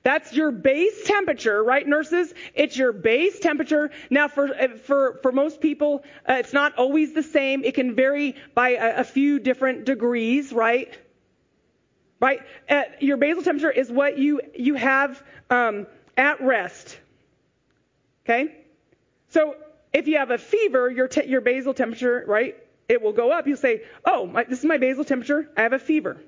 That's 0.04 0.32
your 0.32 0.50
base 0.52 1.04
temperature, 1.04 1.62
right, 1.62 1.86
nurses? 1.86 2.32
It's 2.54 2.76
your 2.76 2.92
base 2.92 3.38
temperature. 3.40 3.90
Now, 4.10 4.28
for 4.28 4.48
for 4.78 5.18
for 5.22 5.32
most 5.32 5.60
people, 5.60 6.04
uh, 6.28 6.34
it's 6.34 6.52
not 6.52 6.76
always 6.76 7.12
the 7.12 7.22
same. 7.22 7.64
It 7.64 7.74
can 7.74 7.94
vary 7.94 8.36
by 8.54 8.70
a, 8.70 9.00
a 9.00 9.04
few 9.04 9.38
different 9.38 9.84
degrees, 9.84 10.52
right? 10.52 10.90
Right. 12.20 12.40
Uh, 12.68 12.82
your 13.00 13.16
basal 13.16 13.42
temperature 13.42 13.70
is 13.70 13.90
what 13.90 14.18
you 14.18 14.40
you 14.54 14.74
have 14.74 15.22
um, 15.50 15.86
at 16.16 16.40
rest. 16.42 16.98
Okay. 18.24 18.63
So 19.34 19.56
if 19.92 20.06
you 20.06 20.18
have 20.18 20.30
a 20.30 20.38
fever, 20.38 20.88
your, 20.88 21.08
te- 21.08 21.26
your 21.26 21.40
basal 21.40 21.74
temperature, 21.74 22.22
right, 22.28 22.56
it 22.88 23.02
will 23.02 23.12
go 23.12 23.32
up. 23.32 23.48
You'll 23.48 23.56
say, 23.56 23.82
oh, 24.04 24.26
my, 24.26 24.44
this 24.44 24.60
is 24.60 24.64
my 24.64 24.78
basal 24.78 25.04
temperature. 25.04 25.50
I 25.56 25.62
have 25.62 25.72
a 25.72 25.78
fever. 25.80 26.18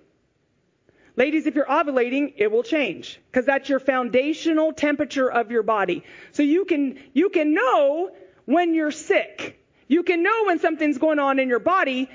Ladies, 1.15 1.47
if 1.47 1.55
you're 1.55 1.67
ovulating, 1.67 2.35
it 2.37 2.51
will 2.51 2.65
change 2.65 3.21
because 3.31 3.47
that's 3.47 3.69
your 3.69 3.79
foundational 3.79 4.73
temperature 4.73 5.31
of 5.31 5.53
your 5.53 5.63
body. 5.63 6.03
So 6.33 6.43
you 6.43 6.65
can, 6.65 6.99
you 7.13 7.29
can 7.29 7.55
know 7.55 8.11
when 8.45 8.75
you're 8.75 8.91
sick. 8.91 9.65
You 9.87 10.03
can 10.03 10.25
know 10.25 10.45
when 10.47 10.59
something's 10.59 10.99
going 10.99 11.21
on 11.21 11.39
in 11.39 11.49
your 11.49 11.61
body, 11.61 12.11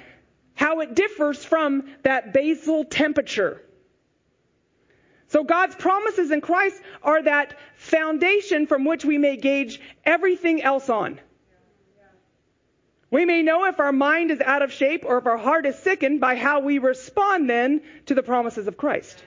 how 0.56 0.82
it 0.82 0.94
differs 0.94 1.42
from 1.42 1.86
that 2.04 2.34
basal 2.34 2.84
temperature. 2.84 3.62
So 5.32 5.46
God's 5.46 5.76
promises 5.76 6.30
in 6.30 6.42
Christ 6.42 6.82
are 7.02 7.24
that 7.24 7.58
foundation 7.76 8.68
from 8.68 8.84
which 8.84 9.06
we 9.06 9.18
may 9.18 9.38
gauge 9.38 9.80
everything 10.04 10.62
else 10.62 10.90
on. 10.90 11.22
We 13.10 13.24
may 13.24 13.42
know 13.42 13.64
if 13.64 13.80
our 13.80 13.94
mind 13.94 14.32
is 14.32 14.42
out 14.42 14.62
of 14.62 14.74
shape 14.74 15.06
or 15.06 15.20
if 15.20 15.26
our 15.26 15.38
heart 15.38 15.66
is 15.66 15.78
sickened 15.78 16.20
by 16.20 16.36
how 16.36 16.60
we 16.60 16.80
respond 16.80 17.50
then 17.50 17.82
to 18.08 18.14
the 18.14 18.24
promises 18.24 18.68
of 18.68 18.76
Christ. 18.76 19.24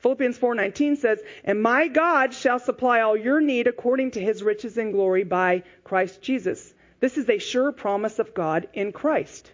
Philippians 0.00 0.36
4:19 0.36 0.96
says, 0.96 1.22
"And 1.42 1.62
my 1.62 1.88
God 1.88 2.34
shall 2.34 2.58
supply 2.58 3.00
all 3.00 3.16
your 3.16 3.40
need 3.40 3.66
according 3.66 4.10
to 4.12 4.20
his 4.20 4.42
riches 4.42 4.76
and 4.76 4.92
glory 4.92 5.24
by 5.24 5.62
Christ 5.84 6.20
Jesus." 6.20 6.74
This 7.00 7.16
is 7.16 7.30
a 7.30 7.38
sure 7.38 7.72
promise 7.72 8.18
of 8.18 8.34
God 8.34 8.68
in 8.74 8.92
Christ. 8.92 9.50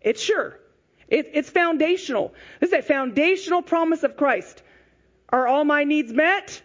It's 0.00 0.22
sure. 0.22 0.58
It, 1.10 1.30
it's 1.34 1.50
foundational. 1.50 2.32
This 2.60 2.68
is 2.68 2.78
a 2.78 2.82
foundational 2.82 3.62
promise 3.62 4.04
of 4.04 4.16
Christ. 4.16 4.62
Are 5.28 5.46
all 5.46 5.64
my 5.64 5.84
needs 5.84 6.12
met? 6.12 6.62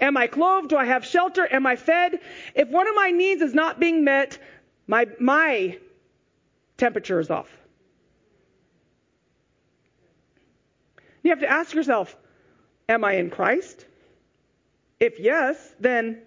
Am 0.00 0.16
I 0.16 0.28
clothed? 0.28 0.68
Do 0.68 0.76
I 0.76 0.84
have 0.84 1.04
shelter? 1.04 1.46
Am 1.50 1.66
I 1.66 1.74
fed? 1.74 2.20
If 2.54 2.68
one 2.68 2.86
of 2.86 2.94
my 2.94 3.10
needs 3.10 3.42
is 3.42 3.52
not 3.52 3.80
being 3.80 4.04
met, 4.04 4.38
my, 4.86 5.08
my 5.18 5.78
temperature 6.76 7.18
is 7.18 7.30
off. 7.30 7.50
You 11.24 11.30
have 11.30 11.40
to 11.40 11.50
ask 11.50 11.74
yourself, 11.74 12.16
am 12.88 13.04
I 13.04 13.14
in 13.14 13.30
Christ? 13.30 13.84
If 15.00 15.18
yes, 15.18 15.58
then 15.80 16.22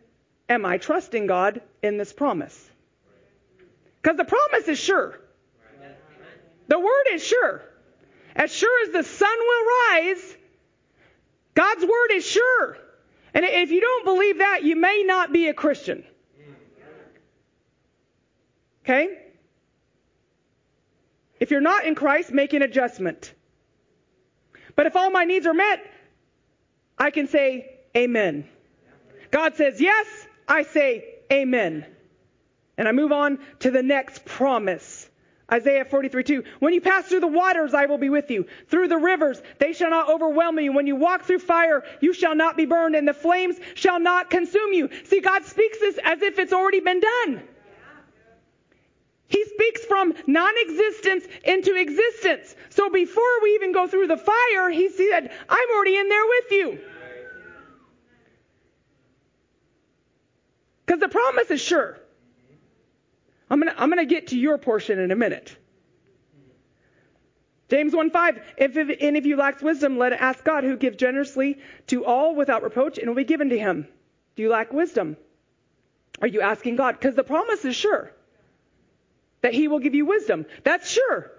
am 0.50 0.66
I 0.66 0.78
trusting 0.78 1.28
God 1.28 1.62
in 1.82 1.98
this 1.98 2.12
promise? 2.12 2.70
Because 4.02 4.18
the 4.18 4.26
promise 4.26 4.68
is 4.68 4.78
sure. 4.78 5.21
The 6.72 6.80
word 6.80 7.08
is 7.12 7.22
sure. 7.22 7.62
As 8.34 8.50
sure 8.50 8.88
as 8.88 8.94
the 8.94 9.04
sun 9.04 9.38
will 9.38 9.66
rise, 9.66 10.38
God's 11.54 11.84
word 11.84 12.12
is 12.14 12.26
sure. 12.26 12.78
And 13.34 13.44
if 13.44 13.72
you 13.72 13.82
don't 13.82 14.06
believe 14.06 14.38
that, 14.38 14.64
you 14.64 14.78
may 14.78 15.04
not 15.06 15.34
be 15.34 15.50
a 15.50 15.54
Christian. 15.54 16.06
Okay? 18.86 19.20
If 21.42 21.52
you're 21.52 21.60
not 21.60 21.84
in 21.84 21.94
Christ, 21.94 22.32
make 22.32 22.54
an 22.54 22.62
adjustment. 22.62 23.34
But 24.78 24.86
if 24.86 24.96
all 24.96 25.12
my 25.12 25.26
needs 25.26 25.48
are 25.48 25.54
met, 25.54 25.86
I 26.98 27.12
can 27.12 27.28
say 27.28 27.80
amen. 27.98 28.48
God 29.30 29.58
says 29.58 29.82
yes, 29.82 30.08
I 30.48 30.64
say 30.64 31.04
amen. 31.30 31.86
And 32.78 32.88
I 32.88 32.94
move 32.94 33.12
on 33.12 33.40
to 33.60 33.72
the 33.72 33.84
next 33.84 34.24
promise. 34.24 35.10
Isaiah 35.52 35.84
43, 35.84 36.24
2. 36.24 36.44
When 36.60 36.74
you 36.74 36.80
pass 36.80 37.06
through 37.06 37.20
the 37.20 37.28
waters, 37.28 37.74
I 37.74 37.86
will 37.86 37.98
be 37.98 38.10
with 38.10 38.32
you. 38.32 38.46
Through 38.70 38.88
the 38.88 38.98
rivers, 38.98 39.42
they 39.60 39.74
shall 39.74 39.90
not 39.90 40.10
overwhelm 40.10 40.60
you. 40.60 40.72
When 40.72 40.88
you 40.88 40.96
walk 40.96 41.24
through 41.24 41.40
fire, 41.40 41.84
you 42.00 42.14
shall 42.14 42.36
not 42.36 42.56
be 42.56 42.66
burned, 42.66 42.96
and 42.96 43.08
the 43.08 43.14
flames 43.14 43.58
shall 43.76 44.00
not 44.00 44.30
consume 44.30 44.72
you. 44.74 44.90
See, 45.06 45.20
God 45.20 45.44
speaks 45.44 45.80
this 45.80 46.00
as 46.04 46.22
if 46.22 46.40
it's 46.40 46.54
already 46.54 46.80
been 46.80 47.02
done. 47.02 47.44
He 49.28 49.46
speaks 49.46 49.86
from 49.86 50.14
non 50.28 50.54
existence 50.58 51.26
into 51.46 51.76
existence. 51.76 52.54
So 52.70 52.90
before 52.90 53.42
we 53.44 53.56
even 53.56 53.72
go 53.72 53.88
through 53.88 54.08
the 54.08 54.18
fire, 54.18 54.70
He 54.70 54.90
said, 54.90 55.32
I'm 55.50 55.70
already 55.76 55.98
in 55.98 56.10
there 56.10 56.26
with 56.26 56.52
you. 56.52 56.80
Because 60.86 61.00
the 61.00 61.08
promise 61.08 61.50
is 61.50 61.62
sure. 61.62 62.01
I'm 63.52 63.60
going 63.60 63.72
to 63.72 63.80
I'm 63.80 63.90
gonna 63.90 64.06
get 64.06 64.28
to 64.28 64.40
your 64.40 64.58
portion 64.58 64.98
in 64.98 65.12
a 65.12 65.16
minute. 65.16 65.56
James 67.70 67.94
1:5, 67.94 68.42
if, 68.58 68.78
if 68.78 68.98
any 69.02 69.20
of 69.20 69.26
you 69.26 69.36
lacks 69.36 69.62
wisdom, 69.62 69.98
let 69.98 70.14
it 70.14 70.22
ask 70.22 70.44
God, 70.44 70.64
who 70.64 70.78
gives 70.78 70.96
generously 70.96 71.60
to 71.88 72.06
all 72.06 72.34
without 72.34 72.64
reproach, 72.64 72.98
and 72.98 73.10
will 73.10 73.16
be 73.16 73.26
given 73.26 73.50
to 73.50 73.60
him. 73.60 73.88
Do 74.36 74.44
you 74.44 74.50
lack 74.50 74.72
wisdom? 74.72 75.18
Are 76.22 76.28
you 76.28 76.40
asking 76.40 76.78
God? 76.78 76.94
Because 76.94 77.16
the 77.16 77.24
promise 77.24 77.66
is 77.66 77.76
sure 77.76 78.12
that 79.42 79.54
he 79.54 79.68
will 79.68 79.80
give 79.80 79.96
you 79.96 80.06
wisdom. 80.06 80.46
That's 80.64 80.90
sure. 80.90 81.32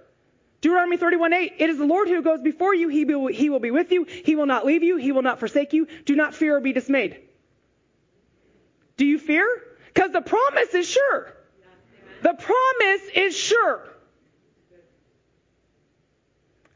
Deuteronomy 0.60 0.98
31:8, 0.98 1.52
it 1.58 1.70
is 1.70 1.78
the 1.78 1.86
Lord 1.86 2.08
who 2.08 2.20
goes 2.20 2.42
before 2.42 2.74
you. 2.74 2.88
He 2.88 3.06
he 3.34 3.48
will 3.48 3.60
be 3.60 3.70
with 3.70 3.90
you. 3.90 4.04
He 4.04 4.36
will 4.36 4.46
not 4.46 4.66
leave 4.66 4.82
you. 4.82 4.96
He 4.98 5.12
will 5.12 5.22
not 5.22 5.38
forsake 5.38 5.72
you. 5.72 5.86
Do 6.04 6.14
not 6.14 6.34
fear 6.34 6.58
or 6.58 6.60
be 6.60 6.74
dismayed. 6.74 7.22
Do 8.98 9.06
you 9.06 9.18
fear? 9.18 9.46
Because 9.94 10.12
the 10.12 10.20
promise 10.20 10.74
is 10.74 10.86
sure. 10.86 11.32
The 12.22 12.34
promise 12.34 13.02
is 13.14 13.36
sure. 13.36 13.82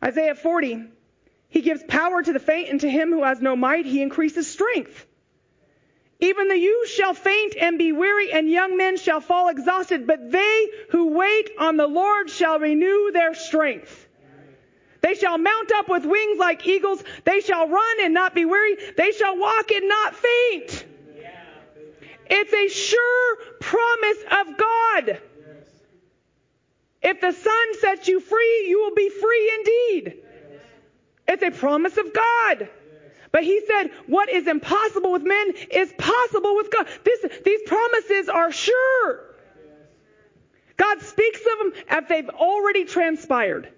Isaiah 0.05 0.35
40, 0.35 0.85
he 1.49 1.61
gives 1.62 1.83
power 1.85 2.23
to 2.23 2.33
the 2.33 2.38
faint, 2.41 2.69
and 2.69 2.81
to 2.81 2.91
him 2.91 3.11
who 3.11 3.23
has 3.23 3.41
no 3.41 3.57
might, 3.57 3.87
he 3.87 4.03
increases 4.03 4.50
strength. 4.50 5.07
Even 6.19 6.49
the 6.49 6.59
youth 6.59 6.88
shall 6.88 7.15
faint 7.15 7.57
and 7.61 7.79
be 7.79 7.93
weary, 7.93 8.33
and 8.33 8.50
young 8.50 8.76
men 8.76 8.97
shall 8.97 9.21
fall 9.21 9.49
exhausted, 9.49 10.07
but 10.07 10.31
they 10.33 10.69
who 10.91 11.12
wait 11.17 11.50
on 11.59 11.76
the 11.76 11.87
Lord 11.87 12.31
shall 12.31 12.59
renew 12.59 13.12
their 13.12 13.35
strength. 13.35 14.07
They 15.03 15.15
shall 15.15 15.38
mount 15.38 15.71
up 15.73 15.88
with 15.88 16.05
wings 16.05 16.38
like 16.38 16.67
eagles. 16.67 17.03
They 17.25 17.41
shall 17.41 17.69
run 17.69 17.97
and 18.03 18.12
not 18.12 18.35
be 18.35 18.45
weary. 18.45 18.76
They 18.97 19.12
shall 19.12 19.38
walk 19.38 19.71
and 19.71 19.88
not 19.88 20.17
faint. 20.17 20.85
It's 22.29 22.53
a 22.53 22.69
sure 22.69 23.37
promise 23.61 24.19
of 24.41 24.59
God. 24.59 25.21
If 27.03 27.21
the 27.21 27.33
Son 27.33 27.81
sets 27.81 28.09
you 28.09 28.21
free, 28.21 28.67
you 28.69 28.81
will 28.81 28.95
be 28.95 29.09
free 29.09 29.53
indeed. 29.59 30.23
It's 31.29 31.43
a 31.43 31.50
promise 31.50 31.97
of 31.97 32.12
God. 32.12 32.69
But 33.33 33.45
he 33.45 33.61
said, 33.67 33.91
what 34.07 34.29
is 34.29 34.47
impossible 34.47 35.12
with 35.12 35.23
men 35.23 35.53
is 35.71 35.93
possible 35.99 36.57
with 36.57 36.71
God. 36.71 36.87
This, 37.05 37.26
these 37.45 37.61
promises 37.67 38.29
are 38.29 38.50
sure. 38.53 39.25
God 40.76 41.00
speaks 41.03 41.41
of 41.41 41.59
them 41.59 41.85
as 41.88 42.05
they've 42.09 42.29
already 42.29 42.85
transpired. 42.85 43.73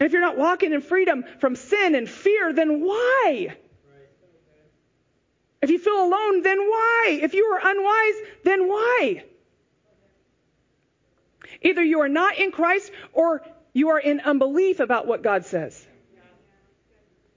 If 0.00 0.12
you're 0.12 0.20
not 0.20 0.36
walking 0.36 0.72
in 0.72 0.80
freedom 0.80 1.24
from 1.40 1.56
sin 1.56 1.94
and 1.94 2.08
fear, 2.08 2.52
then 2.52 2.80
why? 2.80 3.56
If 5.62 5.70
you 5.70 5.78
feel 5.78 6.04
alone, 6.04 6.42
then 6.42 6.58
why? 6.58 7.20
If 7.22 7.32
you 7.32 7.44
are 7.46 7.60
unwise, 7.70 8.14
then 8.44 8.68
why? 8.68 9.24
Either 11.64 11.82
you 11.82 12.00
are 12.00 12.08
not 12.08 12.38
in 12.38 12.52
Christ 12.52 12.92
or 13.12 13.42
you 13.72 13.88
are 13.88 13.98
in 13.98 14.20
unbelief 14.20 14.78
about 14.78 15.06
what 15.08 15.22
God 15.22 15.44
says. 15.44 15.84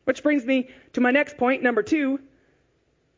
Which 0.04 0.22
brings 0.22 0.46
me 0.46 0.70
to 0.94 1.02
my 1.02 1.12
next 1.12 1.38
point, 1.38 1.64
number 1.64 1.82
two. 1.82 2.20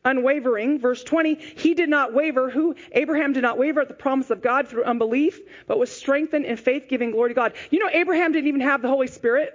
unwavering. 0.04 0.78
Verse 0.78 1.04
20, 1.04 1.34
he 1.34 1.74
did 1.74 1.88
not 1.88 2.14
waver. 2.14 2.48
Who? 2.48 2.74
Abraham 2.92 3.32
did 3.32 3.42
not 3.42 3.58
waver 3.58 3.80
at 3.82 3.88
the 3.88 3.94
promise 3.94 4.30
of 4.30 4.40
God 4.40 4.68
through 4.68 4.84
unbelief, 4.84 5.38
but 5.66 5.78
was 5.78 5.90
strengthened 5.92 6.46
in 6.46 6.56
faith, 6.56 6.84
giving 6.88 7.10
glory 7.10 7.30
to 7.30 7.34
God. 7.34 7.52
You 7.70 7.80
know, 7.80 7.90
Abraham 7.92 8.32
didn't 8.32 8.48
even 8.48 8.62
have 8.62 8.82
the 8.82 8.88
Holy 8.88 9.08
Spirit. 9.08 9.52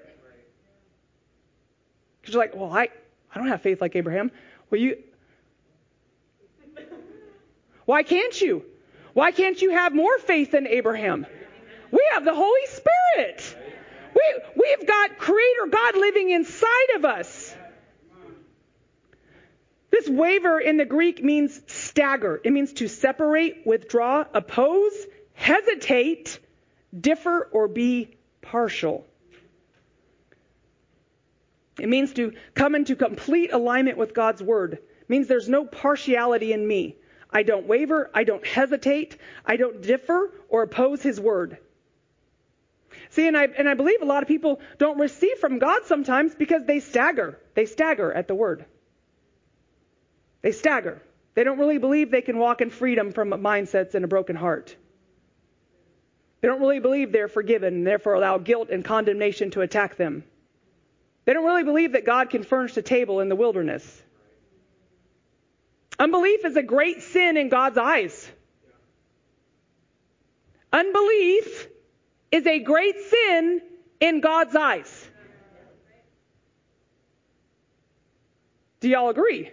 Because 2.21 2.35
you're 2.35 2.43
like, 2.43 2.55
well, 2.55 2.71
I, 2.71 2.89
I 3.33 3.37
don't 3.39 3.47
have 3.47 3.61
faith 3.61 3.81
like 3.81 3.95
Abraham. 3.95 4.31
Well, 4.69 4.81
you. 4.81 5.01
Why 7.85 8.03
can't 8.03 8.39
you? 8.39 8.63
Why 9.13 9.31
can't 9.31 9.61
you 9.61 9.71
have 9.71 9.93
more 9.93 10.17
faith 10.19 10.51
than 10.51 10.67
Abraham? 10.67 11.25
We 11.91 12.01
have 12.13 12.25
the 12.25 12.33
Holy 12.33 12.65
Spirit. 12.67 13.55
We, 14.15 14.41
we've 14.55 14.87
got 14.87 15.17
Creator 15.17 15.67
God 15.69 15.97
living 15.97 16.29
inside 16.31 16.95
of 16.95 17.05
us. 17.05 17.55
This 19.91 20.09
waver 20.09 20.59
in 20.59 20.77
the 20.77 20.85
Greek 20.85 21.23
means 21.23 21.61
stagger. 21.67 22.41
It 22.43 22.51
means 22.51 22.73
to 22.73 22.87
separate, 22.87 23.65
withdraw, 23.65 24.25
oppose, 24.33 24.93
hesitate, 25.33 26.39
differ, 26.99 27.47
or 27.51 27.67
be 27.67 28.17
partial. 28.41 29.05
It 31.79 31.89
means 31.89 32.13
to 32.13 32.33
come 32.53 32.75
into 32.75 32.95
complete 32.95 33.51
alignment 33.53 33.97
with 33.97 34.13
God's 34.13 34.41
word. 34.41 34.73
It 34.73 35.09
means 35.09 35.27
there's 35.27 35.49
no 35.49 35.65
partiality 35.65 36.53
in 36.53 36.65
me. 36.67 36.95
I 37.29 37.43
don't 37.43 37.67
waver, 37.67 38.09
I 38.13 38.23
don't 38.23 38.45
hesitate, 38.45 39.17
I 39.45 39.57
don't 39.57 39.81
differ 39.81 40.31
or 40.47 40.63
oppose 40.63 41.01
his 41.01 41.19
word. 41.19 41.57
See, 43.09 43.27
and 43.27 43.37
I, 43.37 43.45
and 43.45 43.67
I 43.67 43.73
believe 43.73 44.01
a 44.01 44.05
lot 44.05 44.23
of 44.23 44.27
people 44.27 44.59
don't 44.77 44.99
receive 44.99 45.37
from 45.39 45.59
God 45.59 45.85
sometimes 45.85 46.35
because 46.35 46.65
they 46.65 46.79
stagger. 46.79 47.39
They 47.53 47.65
stagger 47.65 48.11
at 48.11 48.27
the 48.27 48.35
word. 48.35 48.65
They 50.41 50.51
stagger. 50.51 51.01
They 51.33 51.43
don't 51.43 51.59
really 51.59 51.77
believe 51.77 52.11
they 52.11 52.21
can 52.21 52.37
walk 52.37 52.61
in 52.61 52.69
freedom 52.69 53.11
from 53.11 53.29
mindsets 53.29 53.95
and 53.95 54.05
a 54.05 54.07
broken 54.07 54.35
heart. 54.35 54.75
They 56.41 56.47
don't 56.47 56.61
really 56.61 56.79
believe 56.79 57.11
they're 57.11 57.27
forgiven 57.27 57.73
and 57.73 57.87
therefore 57.87 58.13
allow 58.13 58.37
guilt 58.37 58.69
and 58.69 58.85
condemnation 58.85 59.51
to 59.51 59.61
attack 59.61 59.97
them. 59.97 60.23
They 61.25 61.33
don't 61.33 61.45
really 61.45 61.63
believe 61.63 61.93
that 61.93 62.05
God 62.05 62.29
can 62.29 62.43
furnish 62.43 62.77
a 62.77 62.81
table 62.81 63.19
in 63.19 63.29
the 63.29 63.35
wilderness. 63.35 64.03
Unbelief 65.97 66.45
is 66.45 66.55
a 66.55 66.63
great 66.63 67.01
sin 67.01 67.37
in 67.37 67.49
God's 67.49 67.77
eyes. 67.77 68.31
Unbelief 70.71 71.67
is 72.35 72.45
a 72.45 72.59
great 72.59 72.95
sin 72.99 73.61
in 74.01 74.19
God's 74.19 74.55
eyes. 74.55 75.09
Do 78.81 78.89
y'all 78.89 79.09
agree? 79.09 79.49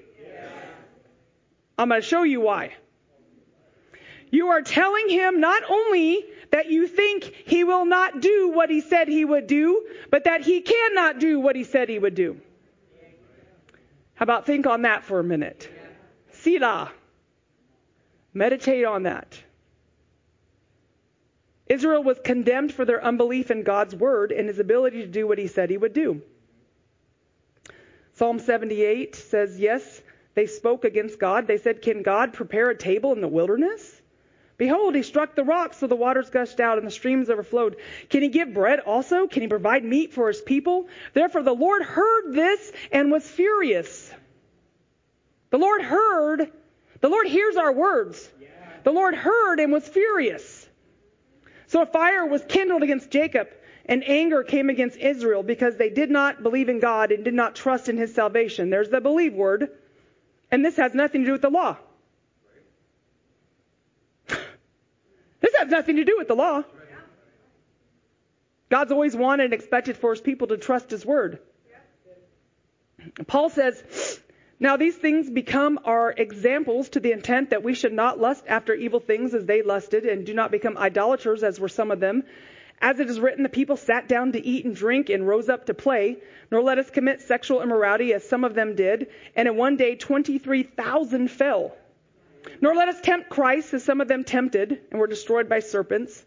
I'm 1.79 1.89
going 1.89 2.03
to 2.03 2.07
show 2.07 2.25
you 2.25 2.41
why. 2.41 2.75
You 4.31 4.49
are 4.49 4.63
telling 4.63 5.09
him 5.09 5.41
not 5.41 5.63
only 5.69 6.25
that 6.51 6.71
you 6.71 6.89
think 6.89 7.25
he 7.47 7.65
will 7.65 7.85
not 7.85 8.21
do 8.21 8.51
what 8.53 8.69
he 8.69 8.81
said 8.81 9.07
he 9.07 9.25
would 9.25 9.47
do, 9.47 9.87
but 10.11 10.25
that 10.25 10.41
he 10.41 10.61
cannot 10.61 11.21
do 11.21 11.39
what 11.39 11.55
he 11.55 11.65
said 11.65 11.89
he 11.89 11.99
would 11.99 12.15
do. 12.15 12.41
How 14.15 14.25
about 14.25 14.45
think 14.45 14.67
on 14.67 14.83
that 14.83 15.05
for 15.05 15.21
a 15.21 15.25
minute? 15.25 15.71
Selah. 16.33 16.91
Meditate 18.35 18.85
on 18.85 19.05
that. 19.05 19.42
Israel 21.73 22.03
was 22.03 22.19
condemned 22.23 22.71
for 22.75 22.85
their 22.85 23.03
unbelief 23.03 23.51
in 23.51 23.63
God's 23.63 23.95
word 23.95 24.31
and 24.31 24.47
his 24.47 24.59
ability 24.59 25.01
to 25.01 25.07
do 25.07 25.27
what 25.27 25.39
he 25.39 25.47
said 25.47 25.71
he 25.71 25.79
would 25.79 25.95
do. 25.95 26.21
Psalm 28.13 28.39
78 28.39 29.17
says, 29.17 29.59
Yes, 29.59 30.03
they 30.35 30.45
spoke 30.45 30.85
against 30.85 31.19
God. 31.19 31.47
They 31.47 31.57
said, 31.57 31.81
Can 31.81 32.03
God 32.03 32.35
prepare 32.35 32.69
a 32.69 32.77
table 32.77 33.15
in 33.15 33.23
the 33.23 33.29
wilderness? 33.39 34.03
Behold, 34.59 34.95
he 34.95 35.03
struck 35.03 35.35
the 35.35 35.45
rocks 35.45 35.79
so 35.79 35.87
the 35.87 35.97
waters 35.97 36.29
gushed 36.29 36.61
out 36.61 36.77
and 36.77 36.87
the 36.87 36.91
streams 36.91 37.31
overflowed. 37.31 37.77
Can 38.11 38.21
he 38.21 38.29
give 38.29 38.53
bread 38.53 38.81
also? 38.81 39.27
Can 39.27 39.41
he 39.41 39.49
provide 39.49 39.83
meat 39.83 40.13
for 40.13 40.29
his 40.29 40.43
people? 40.43 40.89
Therefore 41.15 41.43
the 41.43 41.55
Lord 41.55 41.83
heard 41.83 42.35
this 42.35 42.71
and 42.93 43.11
was 43.11 43.27
furious. 43.27 44.13
The 45.49 45.59
Lord 45.59 45.81
heard, 45.81 46.53
the 47.01 47.09
Lord 47.09 47.29
hears 47.29 47.57
our 47.57 47.73
words. 47.73 48.29
The 48.85 48.93
Lord 48.93 49.15
heard 49.15 49.59
and 49.59 49.73
was 49.73 49.89
furious. 49.89 50.62
So 51.73 51.81
a 51.81 51.87
fire 51.87 52.27
was 52.27 52.45
kindled 52.45 52.83
against 52.83 53.11
Jacob, 53.11 53.49
and 53.87 54.07
anger 54.07 54.43
came 54.43 54.69
against 54.69 54.99
Israel 54.99 55.43
because 55.43 55.75
they 55.79 55.89
did 55.89 56.11
not 56.11 56.43
believe 56.43 56.69
in 56.69 56.81
God 56.81 57.11
and 57.13 57.25
did 57.25 57.33
not 57.33 57.55
trust 57.55 57.89
in 57.89 57.97
his 57.97 58.15
salvation. 58.15 58.69
There's 58.69 58.91
the 58.91 59.01
believe 59.01 59.33
word. 59.33 59.71
And 60.51 60.63
this 60.63 60.77
has 60.77 60.93
nothing 60.93 61.23
to 61.23 61.27
do 61.29 61.33
with 61.33 61.41
the 61.41 61.49
law. 61.49 61.79
This 65.41 65.55
has 65.57 65.69
nothing 65.69 65.97
to 65.97 66.05
do 66.05 66.17
with 66.19 66.29
the 66.29 66.35
law. 66.35 66.63
God's 68.69 68.93
always 68.93 69.17
wanted 69.17 69.45
and 69.45 69.55
expected 69.55 69.97
for 69.97 70.11
his 70.11 70.21
people 70.21 70.49
to 70.49 70.59
trust 70.59 70.91
his 70.91 71.07
word. 71.07 71.39
Paul 73.27 73.49
says, 73.49 73.83
Now 74.63 74.77
these 74.77 74.95
things 74.95 75.29
become 75.29 75.81
our 75.85 76.15
examples 76.17 76.89
to 76.91 77.01
the 77.01 77.11
intent 77.11 77.51
that 77.51 77.65
we 77.65 77.75
should 77.75 77.93
not 77.93 78.21
lust 78.21 78.45
after 78.47 78.73
evil 78.73 79.01
things 79.01 79.35
as 79.35 79.45
they 79.45 79.61
lusted, 79.61 80.07
and 80.07 80.25
do 80.25 80.35
not 80.35 80.53
become 80.53 80.79
idolaters 80.79 81.43
as 81.43 81.59
were 81.59 81.69
some 81.69 81.91
of 81.91 81.99
them. 81.99 82.23
As 82.81 83.01
it 83.01 83.11
is 83.11 83.19
written, 83.19 83.43
the 83.43 83.49
people 83.49 83.77
sat 83.77 84.07
down 84.07 84.31
to 84.31 84.47
eat 84.47 84.65
and 84.65 84.77
drink 84.77 85.11
and 85.11 85.27
rose 85.27 85.49
up 85.49 85.67
to 85.67 85.75
play, 85.75 86.19
nor 86.53 86.63
let 86.63 86.79
us 86.79 86.91
commit 86.91 87.21
sexual 87.23 87.61
immorality 87.61 88.15
as 88.15 88.23
some 88.23 88.45
of 88.45 88.55
them 88.55 88.77
did, 88.77 89.09
and 89.35 89.49
in 89.49 89.57
one 89.57 89.77
day 89.77 89.97
23,000 89.97 91.29
fell. 91.29 91.77
Nor 92.61 92.77
let 92.77 92.87
us 92.87 93.01
tempt 93.01 93.31
Christ 93.31 93.75
as 93.75 93.83
some 93.83 94.01
of 94.01 94.07
them 94.07 94.23
tempted 94.23 94.79
and 94.93 95.01
were 95.01 95.09
destroyed 95.09 95.49
by 95.49 95.59
serpents, 95.59 96.25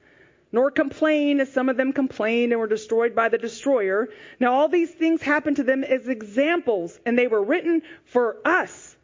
nor 0.55 0.71
complain 0.71 1.41
as 1.41 1.51
some 1.51 1.67
of 1.67 1.75
them 1.75 1.91
complained 1.91 2.53
and 2.53 2.61
were 2.61 2.65
destroyed 2.65 3.13
by 3.13 3.27
the 3.27 3.37
destroyer. 3.37 4.07
Now 4.39 4.53
all 4.53 4.69
these 4.69 4.89
things 4.89 5.21
happened 5.21 5.57
to 5.57 5.63
them 5.63 5.83
as 5.83 6.07
examples, 6.07 6.97
and 7.05 7.19
they 7.19 7.27
were 7.27 7.43
written 7.43 7.81
for 8.05 8.37
us. 8.45 8.95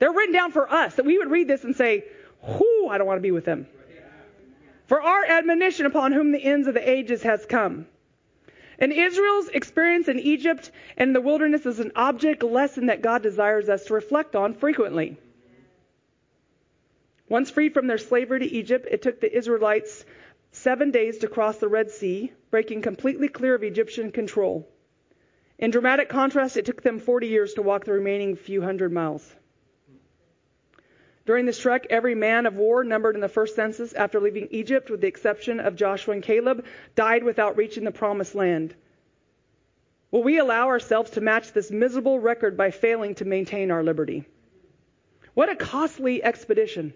They're 0.00 0.12
written 0.12 0.34
down 0.34 0.50
for 0.50 0.68
us, 0.68 0.96
that 0.96 1.06
we 1.06 1.16
would 1.16 1.30
read 1.30 1.46
this 1.46 1.62
and 1.62 1.76
say, 1.76 2.02
Whoo, 2.42 2.88
I 2.88 2.98
don't 2.98 3.06
want 3.06 3.18
to 3.18 3.22
be 3.22 3.30
with 3.30 3.44
them. 3.44 3.68
For 4.88 5.00
our 5.00 5.24
admonition 5.24 5.86
upon 5.86 6.10
whom 6.10 6.32
the 6.32 6.42
ends 6.42 6.66
of 6.66 6.74
the 6.74 6.90
ages 6.90 7.22
has 7.22 7.46
come. 7.46 7.86
And 8.80 8.92
Israel's 8.92 9.48
experience 9.48 10.08
in 10.08 10.18
Egypt 10.18 10.72
and 10.96 11.14
the 11.14 11.20
wilderness 11.20 11.66
is 11.66 11.78
an 11.78 11.92
object 11.94 12.42
lesson 12.42 12.86
that 12.86 13.00
God 13.00 13.22
desires 13.22 13.68
us 13.68 13.84
to 13.84 13.94
reflect 13.94 14.34
on 14.34 14.54
frequently. 14.54 15.16
Once 17.28 17.50
freed 17.50 17.74
from 17.74 17.86
their 17.86 17.98
slavery 17.98 18.40
to 18.40 18.46
Egypt, 18.46 18.88
it 18.90 19.02
took 19.02 19.20
the 19.20 19.36
Israelites 19.36 20.04
seven 20.56 20.90
days 20.90 21.18
to 21.18 21.28
cross 21.28 21.58
the 21.58 21.68
Red 21.68 21.90
Sea, 21.90 22.32
breaking 22.50 22.82
completely 22.82 23.28
clear 23.28 23.54
of 23.54 23.62
Egyptian 23.62 24.10
control. 24.10 24.68
In 25.58 25.70
dramatic 25.70 26.08
contrast, 26.08 26.56
it 26.56 26.64
took 26.64 26.82
them 26.82 26.98
40 26.98 27.28
years 27.28 27.54
to 27.54 27.62
walk 27.62 27.84
the 27.84 27.92
remaining 27.92 28.36
few 28.36 28.62
hundred 28.62 28.92
miles. 28.92 29.34
During 31.26 31.44
this 31.44 31.58
trek, 31.58 31.86
every 31.90 32.14
man 32.14 32.46
of 32.46 32.56
war 32.56 32.84
numbered 32.84 33.16
in 33.16 33.20
the 33.20 33.28
first 33.28 33.54
census 33.54 33.92
after 33.92 34.20
leaving 34.20 34.48
Egypt, 34.50 34.90
with 34.90 35.00
the 35.00 35.08
exception 35.08 35.60
of 35.60 35.76
Joshua 35.76 36.14
and 36.14 36.22
Caleb, 36.22 36.64
died 36.94 37.24
without 37.24 37.56
reaching 37.56 37.84
the 37.84 37.90
promised 37.90 38.34
land. 38.34 38.74
Will 40.10 40.22
we 40.22 40.38
allow 40.38 40.68
ourselves 40.68 41.10
to 41.12 41.20
match 41.20 41.52
this 41.52 41.70
miserable 41.70 42.20
record 42.20 42.56
by 42.56 42.70
failing 42.70 43.14
to 43.16 43.24
maintain 43.24 43.70
our 43.70 43.82
liberty? 43.82 44.24
What 45.34 45.50
a 45.50 45.56
costly 45.56 46.22
expedition. 46.22 46.94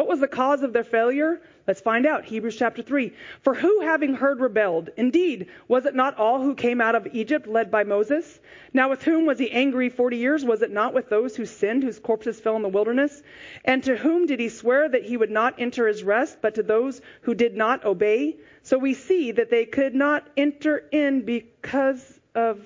What 0.00 0.08
was 0.08 0.20
the 0.20 0.28
cause 0.28 0.62
of 0.62 0.72
their 0.72 0.82
failure? 0.82 1.42
Let's 1.66 1.82
find 1.82 2.06
out. 2.06 2.24
Hebrews 2.24 2.56
chapter 2.56 2.80
3. 2.80 3.12
For 3.42 3.52
who, 3.52 3.82
having 3.82 4.14
heard, 4.14 4.40
rebelled? 4.40 4.88
Indeed, 4.96 5.48
was 5.68 5.84
it 5.84 5.94
not 5.94 6.16
all 6.16 6.40
who 6.40 6.54
came 6.54 6.80
out 6.80 6.94
of 6.94 7.08
Egypt 7.12 7.46
led 7.46 7.70
by 7.70 7.84
Moses? 7.84 8.40
Now, 8.72 8.88
with 8.88 9.02
whom 9.02 9.26
was 9.26 9.38
he 9.38 9.50
angry 9.50 9.90
forty 9.90 10.16
years? 10.16 10.42
Was 10.42 10.62
it 10.62 10.70
not 10.70 10.94
with 10.94 11.10
those 11.10 11.36
who 11.36 11.44
sinned, 11.44 11.82
whose 11.82 11.98
corpses 11.98 12.40
fell 12.40 12.56
in 12.56 12.62
the 12.62 12.68
wilderness? 12.70 13.22
And 13.62 13.84
to 13.84 13.94
whom 13.94 14.24
did 14.24 14.40
he 14.40 14.48
swear 14.48 14.88
that 14.88 15.04
he 15.04 15.18
would 15.18 15.30
not 15.30 15.56
enter 15.58 15.86
his 15.86 16.02
rest, 16.02 16.38
but 16.40 16.54
to 16.54 16.62
those 16.62 17.02
who 17.20 17.34
did 17.34 17.54
not 17.54 17.84
obey? 17.84 18.38
So 18.62 18.78
we 18.78 18.94
see 18.94 19.32
that 19.32 19.50
they 19.50 19.66
could 19.66 19.94
not 19.94 20.26
enter 20.34 20.78
in 20.90 21.26
because 21.26 22.20
of 22.34 22.58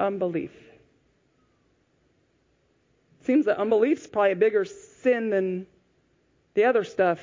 unbelief. 0.00 0.50
Seems 3.22 3.46
that 3.46 3.58
unbelief 3.58 4.00
is 4.00 4.06
probably 4.08 4.32
a 4.32 4.36
bigger 4.36 4.64
sin 4.64 5.30
than 5.30 5.68
the 6.56 6.64
other 6.64 6.82
stuff. 6.82 7.20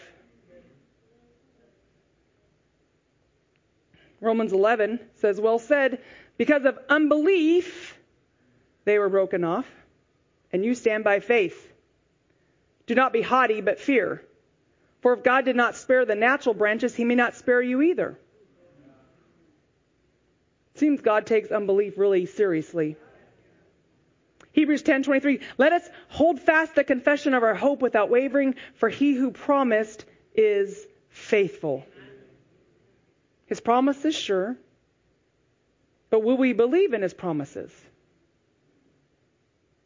Romans 4.22 4.54
11 4.54 5.00
says, 5.16 5.42
Well 5.42 5.60
said, 5.60 6.02
because 6.38 6.64
of 6.64 6.80
unbelief 6.88 7.98
they 8.86 8.98
were 9.00 9.10
broken 9.10 9.44
off, 9.44 9.66
and 10.54 10.64
you 10.64 10.76
stand 10.76 11.04
by 11.04 11.20
faith. 11.20 11.72
Do 12.86 12.96
not 12.96 13.12
be 13.12 13.22
haughty, 13.22 13.60
but 13.60 13.80
fear. 13.80 14.24
For 15.02 15.14
if 15.14 15.24
God 15.24 15.46
did 15.46 15.56
not 15.56 15.76
spare 15.76 16.06
the 16.06 16.16
natural 16.16 16.54
branches, 16.54 16.96
he 16.96 17.04
may 17.04 17.16
not 17.16 17.36
spare 17.36 17.62
you 17.62 17.82
either. 17.82 18.18
It 20.76 20.80
seems 20.80 21.02
God 21.02 21.26
takes 21.26 21.52
unbelief 21.52 21.98
really 21.98 22.28
seriously. 22.28 22.98
Hebrews 24.54 24.84
10:23 24.84 25.42
Let 25.58 25.74
us 25.74 25.90
hold 26.08 26.40
fast 26.40 26.76
the 26.76 26.84
confession 26.84 27.34
of 27.34 27.44
our 27.44 27.56
hope 27.56 27.82
without 27.82 28.10
wavering 28.10 28.56
for 28.76 28.88
he 28.88 29.14
who 29.14 29.32
promised 29.32 30.06
is 30.36 30.88
faithful. 31.10 31.86
His 33.48 33.60
promise 33.60 34.06
is 34.06 34.16
sure. 34.16 34.58
But 36.10 36.22
will 36.22 36.38
we 36.38 36.54
believe 36.54 36.94
in 36.94 37.02
his 37.02 37.14
promises? 37.14 37.72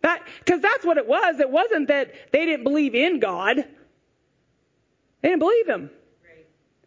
That 0.02 0.22
cuz 0.46 0.60
that's 0.60 0.86
what 0.86 0.98
it 0.98 1.08
was. 1.08 1.40
It 1.40 1.50
wasn't 1.50 1.88
that 1.88 2.14
they 2.32 2.46
didn't 2.46 2.66
believe 2.66 2.94
in 2.94 3.20
God. 3.20 3.58
They 5.22 5.30
didn't 5.30 5.40
believe 5.40 5.68
him. 5.68 5.90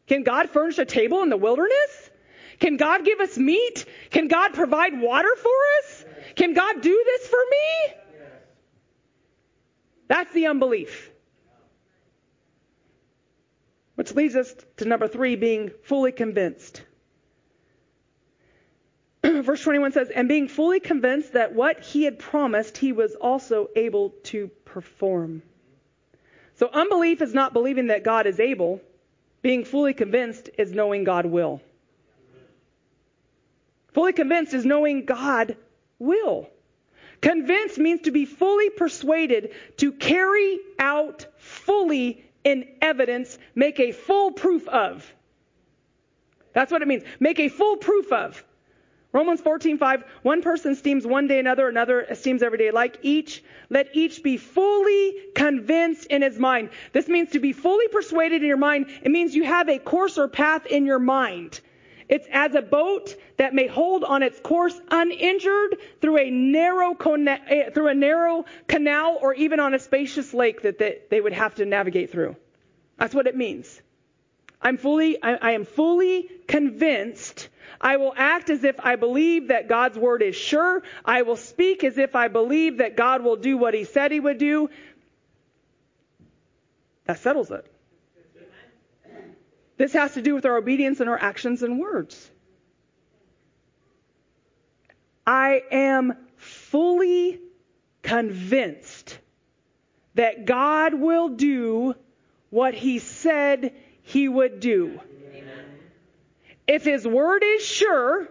Can 0.07 0.23
God 0.23 0.51
furnish 0.51 0.79
a 0.79 0.85
table 0.85 1.23
in 1.23 1.31
the 1.31 1.37
wilderness? 1.37 2.11
Can 2.59 2.77
God 2.77 3.05
give 3.05 3.21
us 3.21 3.39
meat? 3.39 3.87
Can 4.11 4.29
God 4.29 4.53
provide 4.53 5.01
water 5.01 5.35
for 5.37 5.59
us? 5.79 6.00
Can 6.35 6.55
God 6.55 6.81
do 6.81 7.03
this 7.07 7.29
for 7.29 7.39
me? 7.51 7.95
That's 10.09 10.33
the 10.33 10.47
unbelief. 10.47 11.11
Which 13.95 14.13
leads 14.15 14.35
us 14.35 14.55
to 14.79 14.85
number 14.85 15.07
three, 15.07 15.37
being 15.37 15.71
fully 15.85 16.11
convinced. 16.11 16.83
Verse 19.23 19.63
21 19.63 19.93
says, 19.93 20.11
And 20.11 20.29
being 20.29 20.49
fully 20.49 20.81
convinced 20.81 21.35
that 21.35 21.55
what 21.55 21.81
he 21.81 22.05
had 22.05 22.19
promised, 22.19 22.79
he 22.79 22.93
was 22.93 23.15
also 23.15 23.69
able 23.77 24.11
to 24.25 24.49
perform. 24.65 25.43
So 26.57 26.69
unbelief 26.73 27.23
is 27.23 27.35
not 27.35 27.53
believing 27.53 27.89
that 27.89 28.03
God 28.03 28.27
is 28.27 28.41
able. 28.41 28.81
Being 29.43 29.65
fully 29.65 29.95
convinced 29.95 30.51
is 30.59 30.73
knowing 30.73 31.05
God 31.05 31.27
will. 31.27 31.61
Fully 33.93 34.13
convinced 34.13 34.55
is 34.55 34.65
knowing 34.65 35.05
God 35.05 35.57
will. 36.01 36.51
Convinced 37.21 37.79
means 37.79 38.01
to 38.03 38.11
be 38.11 38.25
fully 38.25 38.71
persuaded, 38.71 39.53
to 39.77 39.93
carry 39.93 40.59
out 40.79 41.27
fully 41.37 42.25
in 42.43 42.67
evidence, 42.81 43.39
make 43.55 43.79
a 43.79 43.93
full 43.93 44.33
proof 44.33 44.67
of. 44.69 45.15
That's 46.53 46.73
what 46.73 46.83
it 46.83 46.89
means. 46.89 47.05
Make 47.21 47.39
a 47.39 47.49
full 47.49 47.77
proof 47.77 48.11
of. 48.13 48.43
Romans 49.13 49.41
14:5 49.41 50.05
One 50.23 50.41
person 50.41 50.73
esteems 50.73 51.07
one 51.07 51.27
day 51.27 51.41
another, 51.41 51.69
another 51.69 52.03
esteems 52.03 52.43
every 52.43 52.59
day 52.59 52.71
like 52.71 52.99
each. 53.03 53.43
Let 53.69 53.95
each 53.95 54.23
be 54.23 54.37
fully 54.37 55.15
convinced 55.35 56.07
in 56.07 56.23
his 56.23 56.39
mind. 56.39 56.71
This 56.93 57.09
means 57.09 57.31
to 57.31 57.41
be 57.41 57.53
fully 57.53 57.89
persuaded 57.89 58.43
in 58.43 58.49
your 58.49 58.57
mind. 58.57 58.87
It 59.03 59.11
means 59.11 59.35
you 59.35 59.45
have 59.45 59.69
a 59.69 59.79
course 59.79 60.17
or 60.17 60.29
path 60.29 60.67
in 60.67 60.87
your 60.87 61.01
mind. 61.01 61.61
It's 62.11 62.27
as 62.33 62.57
a 62.57 62.61
boat 62.61 63.15
that 63.37 63.55
may 63.55 63.69
hold 63.69 64.03
on 64.03 64.25
its 64.25 64.41
course 64.41 64.79
uninjured 64.91 65.77
through 66.01 66.19
a 66.19 66.29
narrow 66.29 66.97
eh, 66.99 67.71
through 67.71 67.87
a 67.87 67.95
narrow 67.95 68.45
canal 68.67 69.17
or 69.23 69.33
even 69.35 69.61
on 69.61 69.75
a 69.75 69.79
spacious 69.79 70.35
lake 70.35 70.63
that 70.63 70.77
they, 70.77 70.99
they 71.09 71.21
would 71.21 71.33
have 71.33 71.55
to 71.55 71.65
navigate 71.65 72.11
through. 72.11 72.35
That's 72.99 73.15
what 73.15 73.29
it 73.29 73.37
means. 73.37 73.81
I'm 74.61 74.77
fully 74.77 75.23
I, 75.23 75.35
I 75.37 75.51
am 75.53 75.65
fully 75.65 76.29
convinced. 76.49 77.49
I 77.81 77.97
will 77.97 78.13
act 78.17 78.51
as 78.51 78.65
if 78.65 78.81
I 78.81 78.97
believe 78.97 79.49
that 79.49 79.69
God's 79.69 79.97
word 79.97 80.21
is 80.23 80.35
sure. 80.35 80.83
I 81.05 81.23
will 81.23 81.37
speak 81.37 81.85
as 81.85 81.97
if 81.97 82.17
I 82.17 82.27
believe 82.27 82.79
that 82.79 82.97
God 82.97 83.23
will 83.23 83.37
do 83.37 83.57
what 83.57 83.73
he 83.73 83.85
said 83.85 84.11
he 84.11 84.19
would 84.19 84.39
do. 84.39 84.69
That 87.07 87.21
settles 87.21 87.53
it. 87.53 87.73
This 89.81 89.95
has 89.95 90.13
to 90.13 90.21
do 90.21 90.35
with 90.35 90.45
our 90.45 90.59
obedience 90.59 91.01
and 91.01 91.09
our 91.09 91.19
actions 91.19 91.63
and 91.63 91.79
words. 91.79 92.31
I 95.27 95.63
am 95.71 96.13
fully 96.37 97.41
convinced 98.03 99.19
that 100.17 100.45
God 100.45 100.93
will 100.93 101.31
do 101.31 101.95
what 102.51 102.75
he 102.75 102.99
said 102.99 103.73
he 104.03 104.29
would 104.29 104.61
do. 104.61 105.01
Amen. 105.33 105.65
If 106.67 106.85
his 106.85 107.09
word 107.09 107.43
is 107.43 107.65
sure, 107.65 108.29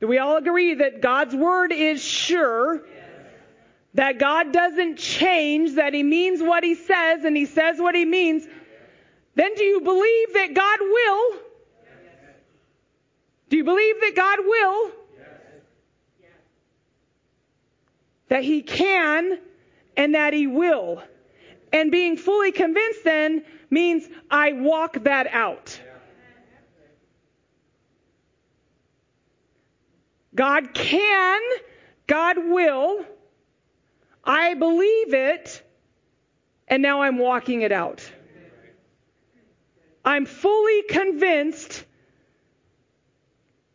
do 0.00 0.06
we 0.06 0.18
all 0.18 0.36
agree 0.36 0.74
that 0.74 1.00
God's 1.02 1.34
word 1.34 1.72
is 1.72 2.00
sure? 2.00 2.84
That 3.94 4.18
God 4.18 4.52
doesn't 4.52 4.98
change, 4.98 5.74
that 5.74 5.94
He 5.94 6.02
means 6.02 6.42
what 6.42 6.64
He 6.64 6.74
says 6.74 7.24
and 7.24 7.36
He 7.36 7.46
says 7.46 7.78
what 7.78 7.94
He 7.94 8.04
means, 8.04 8.46
then 9.34 9.54
do 9.54 9.64
you 9.64 9.80
believe 9.80 10.34
that 10.34 10.54
God 10.54 10.80
will? 10.80 11.38
Do 13.48 13.56
you 13.56 13.64
believe 13.64 14.00
that 14.00 14.12
God 14.14 14.38
will? 14.42 14.90
That 18.28 18.44
He 18.44 18.62
can 18.62 19.38
and 19.96 20.14
that 20.14 20.32
He 20.32 20.46
will. 20.46 21.02
And 21.72 21.90
being 21.90 22.16
fully 22.16 22.52
convinced 22.52 23.04
then 23.04 23.44
means 23.70 24.08
I 24.30 24.52
walk 24.52 25.04
that 25.04 25.26
out. 25.26 25.80
God 30.34 30.72
can, 30.72 31.40
God 32.06 32.38
will, 32.38 33.04
I 34.24 34.54
believe 34.54 35.14
it, 35.14 35.62
and 36.68 36.82
now 36.82 37.02
I'm 37.02 37.18
walking 37.18 37.62
it 37.62 37.72
out. 37.72 38.08
I'm 40.04 40.26
fully 40.26 40.82
convinced, 40.82 41.84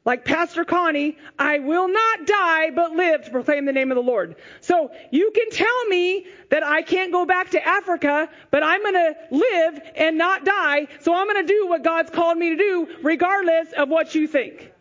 like 0.05 0.25
Pastor 0.25 0.65
Connie, 0.65 1.17
I 1.37 1.59
will 1.59 1.87
not 1.87 2.25
die 2.25 2.71
but 2.71 2.93
live 2.93 3.25
to 3.25 3.31
proclaim 3.31 3.65
the 3.65 3.73
name 3.73 3.91
of 3.91 3.95
the 3.95 4.03
Lord. 4.03 4.35
So 4.61 4.91
you 5.11 5.31
can 5.31 5.49
tell 5.51 5.85
me 5.87 6.27
that 6.49 6.63
I 6.63 6.81
can't 6.81 7.11
go 7.11 7.25
back 7.25 7.51
to 7.51 7.65
Africa, 7.65 8.29
but 8.51 8.63
I'm 8.63 8.81
going 8.81 8.93
to 8.93 9.15
live 9.31 9.81
and 9.95 10.17
not 10.17 10.45
die, 10.45 10.87
so 11.01 11.13
I'm 11.13 11.27
going 11.27 11.45
to 11.45 11.53
do 11.53 11.67
what 11.67 11.83
God's 11.83 12.09
called 12.09 12.37
me 12.37 12.49
to 12.49 12.55
do, 12.57 12.87
regardless 13.03 13.73
of 13.73 13.89
what 13.89 14.15
you 14.15 14.27
think. 14.27 14.71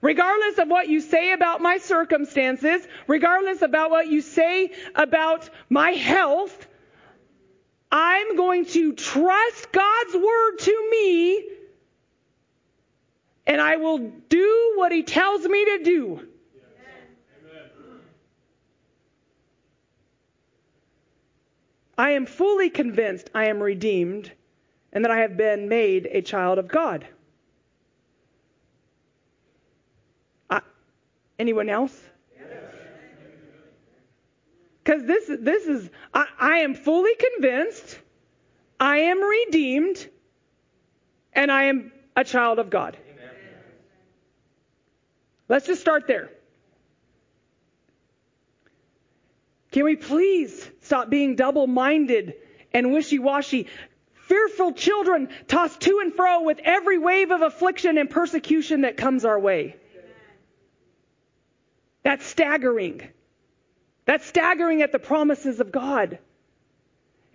Regardless 0.00 0.58
of 0.58 0.68
what 0.68 0.88
you 0.88 1.00
say 1.00 1.32
about 1.32 1.60
my 1.60 1.78
circumstances, 1.78 2.86
regardless 3.06 3.62
about 3.62 3.90
what 3.90 4.06
you 4.08 4.20
say 4.20 4.72
about 4.94 5.50
my 5.68 5.90
health, 5.90 6.66
I'm 7.90 8.36
going 8.36 8.66
to 8.66 8.92
trust 8.92 9.72
God's 9.72 10.14
word 10.14 10.58
to 10.58 10.88
me 10.90 11.44
and 13.48 13.62
I 13.62 13.76
will 13.76 13.98
do 14.28 14.74
what 14.76 14.92
he 14.92 15.02
tells 15.02 15.42
me 15.48 15.64
to 15.64 15.82
do. 15.82 16.28
I 21.96 22.10
am 22.10 22.26
fully 22.26 22.70
convinced 22.70 23.30
I 23.34 23.46
am 23.46 23.60
redeemed 23.60 24.30
and 24.92 25.04
that 25.04 25.10
I 25.10 25.20
have 25.20 25.36
been 25.36 25.68
made 25.68 26.06
a 26.12 26.22
child 26.22 26.58
of 26.58 26.68
God. 26.68 27.06
Anyone 31.38 31.68
else? 31.68 31.98
Because 34.82 35.04
this, 35.04 35.26
this 35.40 35.66
is, 35.66 35.90
I, 36.14 36.26
I 36.38 36.58
am 36.60 36.74
fully 36.74 37.12
convinced 37.14 37.98
I 38.80 38.98
am 38.98 39.22
redeemed 39.22 40.08
and 41.34 41.52
I 41.52 41.64
am 41.64 41.92
a 42.16 42.24
child 42.24 42.58
of 42.58 42.70
God. 42.70 42.96
Amen. 43.10 43.34
Let's 45.48 45.66
just 45.66 45.82
start 45.82 46.06
there. 46.06 46.30
Can 49.72 49.84
we 49.84 49.96
please 49.96 50.66
stop 50.80 51.10
being 51.10 51.36
double 51.36 51.66
minded 51.66 52.34
and 52.72 52.92
wishy 52.92 53.18
washy? 53.18 53.66
Fearful 54.26 54.72
children 54.72 55.28
tossed 55.48 55.80
to 55.82 56.00
and 56.00 56.14
fro 56.14 56.42
with 56.42 56.60
every 56.64 56.98
wave 56.98 57.30
of 57.30 57.42
affliction 57.42 57.98
and 57.98 58.08
persecution 58.08 58.82
that 58.82 58.96
comes 58.96 59.24
our 59.24 59.38
way. 59.38 59.76
That's 62.08 62.24
staggering. 62.24 63.06
That's 64.06 64.24
staggering 64.24 64.80
at 64.80 64.92
the 64.92 64.98
promises 64.98 65.60
of 65.60 65.70
God. 65.70 66.18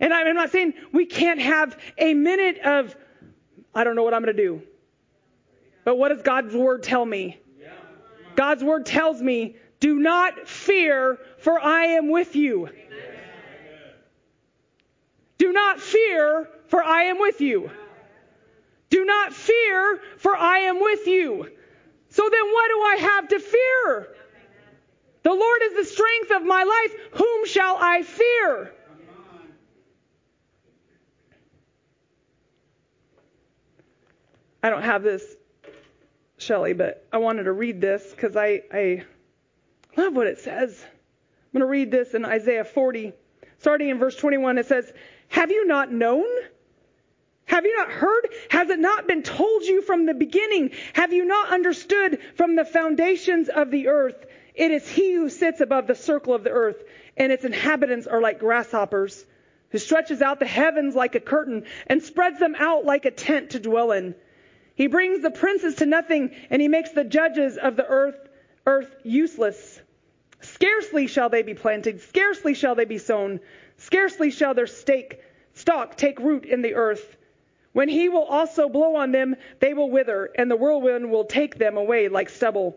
And 0.00 0.12
I'm 0.12 0.34
not 0.34 0.50
saying 0.50 0.74
we 0.92 1.06
can't 1.06 1.40
have 1.40 1.78
a 1.96 2.12
minute 2.12 2.58
of, 2.58 2.96
I 3.72 3.84
don't 3.84 3.94
know 3.94 4.02
what 4.02 4.14
I'm 4.14 4.24
going 4.24 4.36
to 4.36 4.42
do. 4.42 4.62
But 5.84 5.94
what 5.94 6.08
does 6.08 6.22
God's 6.22 6.56
word 6.56 6.82
tell 6.82 7.06
me? 7.06 7.38
God's 8.34 8.64
word 8.64 8.84
tells 8.84 9.22
me, 9.22 9.54
do 9.78 10.00
not 10.00 10.48
fear, 10.48 11.20
for 11.38 11.60
I 11.60 11.84
am 11.84 12.10
with 12.10 12.34
you. 12.34 12.68
Do 15.38 15.52
not 15.52 15.78
fear, 15.78 16.48
for 16.66 16.82
I 16.82 17.04
am 17.04 17.20
with 17.20 17.40
you. 17.40 17.70
Do 18.90 19.04
not 19.04 19.34
fear, 19.34 20.00
for 20.16 20.36
I 20.36 20.58
am 20.62 20.80
with 20.80 21.06
you. 21.06 21.48
So 22.08 22.28
then 22.28 22.52
what 22.52 22.68
do 22.68 22.80
I 22.80 22.96
have 23.12 23.28
to 23.28 23.38
fear? 23.38 24.08
The 25.24 25.34
Lord 25.34 25.60
is 25.64 25.76
the 25.76 25.84
strength 25.84 26.30
of 26.30 26.44
my 26.44 26.62
life. 26.62 27.00
Whom 27.14 27.46
shall 27.46 27.76
I 27.80 28.02
fear? 28.02 28.72
I 34.62 34.70
don't 34.70 34.82
have 34.82 35.02
this, 35.02 35.22
Shelley, 36.38 36.72
but 36.72 37.06
I 37.12 37.18
wanted 37.18 37.42
to 37.44 37.52
read 37.52 37.80
this 37.82 38.10
because 38.10 38.36
I, 38.36 38.62
I 38.72 39.04
Love 39.96 40.14
what 40.14 40.26
it 40.26 40.38
says. 40.38 40.82
I'm 40.82 41.60
going 41.60 41.60
to 41.60 41.70
read 41.70 41.90
this 41.90 42.14
in 42.14 42.24
Isaiah 42.24 42.64
40, 42.64 43.12
starting 43.58 43.88
in 43.88 43.98
verse 43.98 44.16
21. 44.16 44.58
It 44.58 44.66
says, 44.66 44.92
Have 45.28 45.50
you 45.50 45.66
not 45.66 45.92
known? 45.92 46.26
Have 47.46 47.64
you 47.64 47.76
not 47.76 47.90
heard? 47.90 48.28
Has 48.50 48.70
it 48.70 48.80
not 48.80 49.06
been 49.06 49.22
told 49.22 49.62
you 49.62 49.82
from 49.82 50.06
the 50.06 50.14
beginning? 50.14 50.70
Have 50.94 51.12
you 51.12 51.24
not 51.24 51.52
understood 51.52 52.18
from 52.36 52.56
the 52.56 52.64
foundations 52.64 53.48
of 53.48 53.70
the 53.70 53.88
earth? 53.88 54.26
It 54.54 54.70
is 54.70 54.88
he 54.88 55.14
who 55.14 55.28
sits 55.28 55.60
above 55.60 55.88
the 55.88 55.96
circle 55.96 56.32
of 56.32 56.44
the 56.44 56.50
earth, 56.50 56.84
and 57.16 57.32
its 57.32 57.44
inhabitants 57.44 58.06
are 58.06 58.20
like 58.20 58.38
grasshoppers, 58.38 59.26
who 59.70 59.78
stretches 59.78 60.22
out 60.22 60.38
the 60.38 60.46
heavens 60.46 60.94
like 60.94 61.16
a 61.16 61.20
curtain 61.20 61.64
and 61.88 62.00
spreads 62.00 62.38
them 62.38 62.54
out 62.56 62.84
like 62.84 63.04
a 63.04 63.10
tent 63.10 63.50
to 63.50 63.58
dwell 63.58 63.90
in. 63.90 64.14
He 64.76 64.86
brings 64.86 65.22
the 65.22 65.32
princes 65.32 65.76
to 65.76 65.86
nothing, 65.86 66.30
and 66.50 66.62
he 66.62 66.68
makes 66.68 66.92
the 66.92 67.02
judges 67.02 67.56
of 67.56 67.76
the 67.76 67.86
earth, 67.86 68.28
earth 68.66 68.94
useless. 69.02 69.80
Scarcely 70.40 71.08
shall 71.08 71.30
they 71.30 71.42
be 71.42 71.54
planted, 71.54 72.00
scarcely 72.00 72.54
shall 72.54 72.76
they 72.76 72.84
be 72.84 72.98
sown, 72.98 73.40
scarcely 73.78 74.30
shall 74.30 74.54
their 74.54 74.68
stake, 74.68 75.20
stalk 75.54 75.96
take 75.96 76.20
root 76.20 76.44
in 76.44 76.62
the 76.62 76.74
earth. 76.74 77.16
When 77.72 77.88
he 77.88 78.08
will 78.08 78.24
also 78.24 78.68
blow 78.68 78.94
on 78.94 79.10
them, 79.10 79.34
they 79.58 79.74
will 79.74 79.90
wither, 79.90 80.30
and 80.36 80.48
the 80.48 80.56
whirlwind 80.56 81.10
will 81.10 81.24
take 81.24 81.58
them 81.58 81.76
away 81.76 82.08
like 82.08 82.28
stubble. 82.28 82.76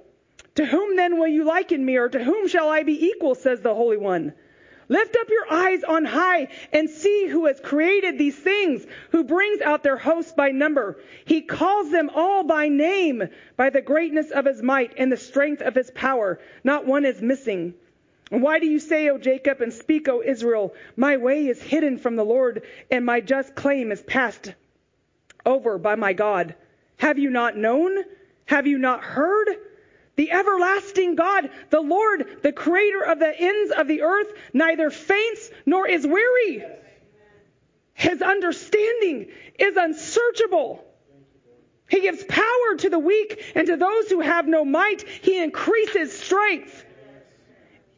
To 0.57 0.65
whom 0.65 0.95
then 0.95 1.19
will 1.19 1.27
you 1.27 1.43
liken 1.43 1.85
me, 1.85 1.97
or 1.97 2.09
to 2.09 2.23
whom 2.23 2.47
shall 2.47 2.67
I 2.67 2.81
be 2.81 3.05
equal, 3.05 3.35
says 3.35 3.61
the 3.61 3.75
Holy 3.75 3.97
One? 3.97 4.33
Lift 4.89 5.15
up 5.15 5.29
your 5.29 5.51
eyes 5.51 5.83
on 5.83 6.03
high 6.03 6.47
and 6.73 6.89
see 6.89 7.27
who 7.27 7.45
has 7.45 7.59
created 7.59 8.17
these 8.17 8.35
things, 8.35 8.83
who 9.11 9.23
brings 9.23 9.61
out 9.61 9.83
their 9.83 9.97
hosts 9.97 10.31
by 10.31 10.49
number. 10.49 10.99
He 11.25 11.41
calls 11.41 11.91
them 11.91 12.09
all 12.09 12.43
by 12.43 12.69
name, 12.69 13.29
by 13.55 13.69
the 13.69 13.81
greatness 13.81 14.31
of 14.31 14.45
his 14.45 14.63
might 14.63 14.93
and 14.97 15.11
the 15.11 15.17
strength 15.17 15.61
of 15.61 15.75
his 15.75 15.91
power. 15.91 16.39
Not 16.63 16.87
one 16.87 17.05
is 17.05 17.21
missing. 17.21 17.75
And 18.31 18.41
why 18.41 18.57
do 18.57 18.65
you 18.65 18.79
say, 18.79 19.09
O 19.09 19.19
Jacob, 19.19 19.61
and 19.61 19.71
speak, 19.71 20.09
O 20.09 20.23
Israel, 20.23 20.73
my 20.95 21.17
way 21.17 21.45
is 21.45 21.61
hidden 21.61 21.99
from 21.99 22.15
the 22.15 22.25
Lord, 22.25 22.63
and 22.89 23.05
my 23.05 23.21
just 23.21 23.53
claim 23.53 23.91
is 23.91 24.01
passed 24.01 24.55
over 25.45 25.77
by 25.77 25.93
my 25.93 26.13
God. 26.13 26.55
Have 26.97 27.19
you 27.19 27.29
not 27.29 27.55
known? 27.55 27.95
Have 28.45 28.65
you 28.65 28.79
not 28.79 29.03
heard? 29.03 29.49
The 30.17 30.31
everlasting 30.31 31.15
God, 31.15 31.49
the 31.69 31.79
Lord, 31.79 32.39
the 32.41 32.51
creator 32.51 33.03
of 33.03 33.19
the 33.19 33.33
ends 33.39 33.71
of 33.71 33.87
the 33.87 34.01
earth, 34.01 34.27
neither 34.51 34.89
faints 34.89 35.49
nor 35.65 35.87
is 35.87 36.05
weary. 36.05 36.65
His 37.93 38.21
understanding 38.21 39.27
is 39.57 39.77
unsearchable. 39.77 40.83
He 41.87 42.01
gives 42.01 42.23
power 42.23 42.75
to 42.79 42.89
the 42.89 42.99
weak, 42.99 43.53
and 43.55 43.67
to 43.67 43.77
those 43.77 44.09
who 44.09 44.19
have 44.19 44.47
no 44.47 44.65
might, 44.65 45.07
he 45.07 45.41
increases 45.41 46.17
strength. 46.19 46.83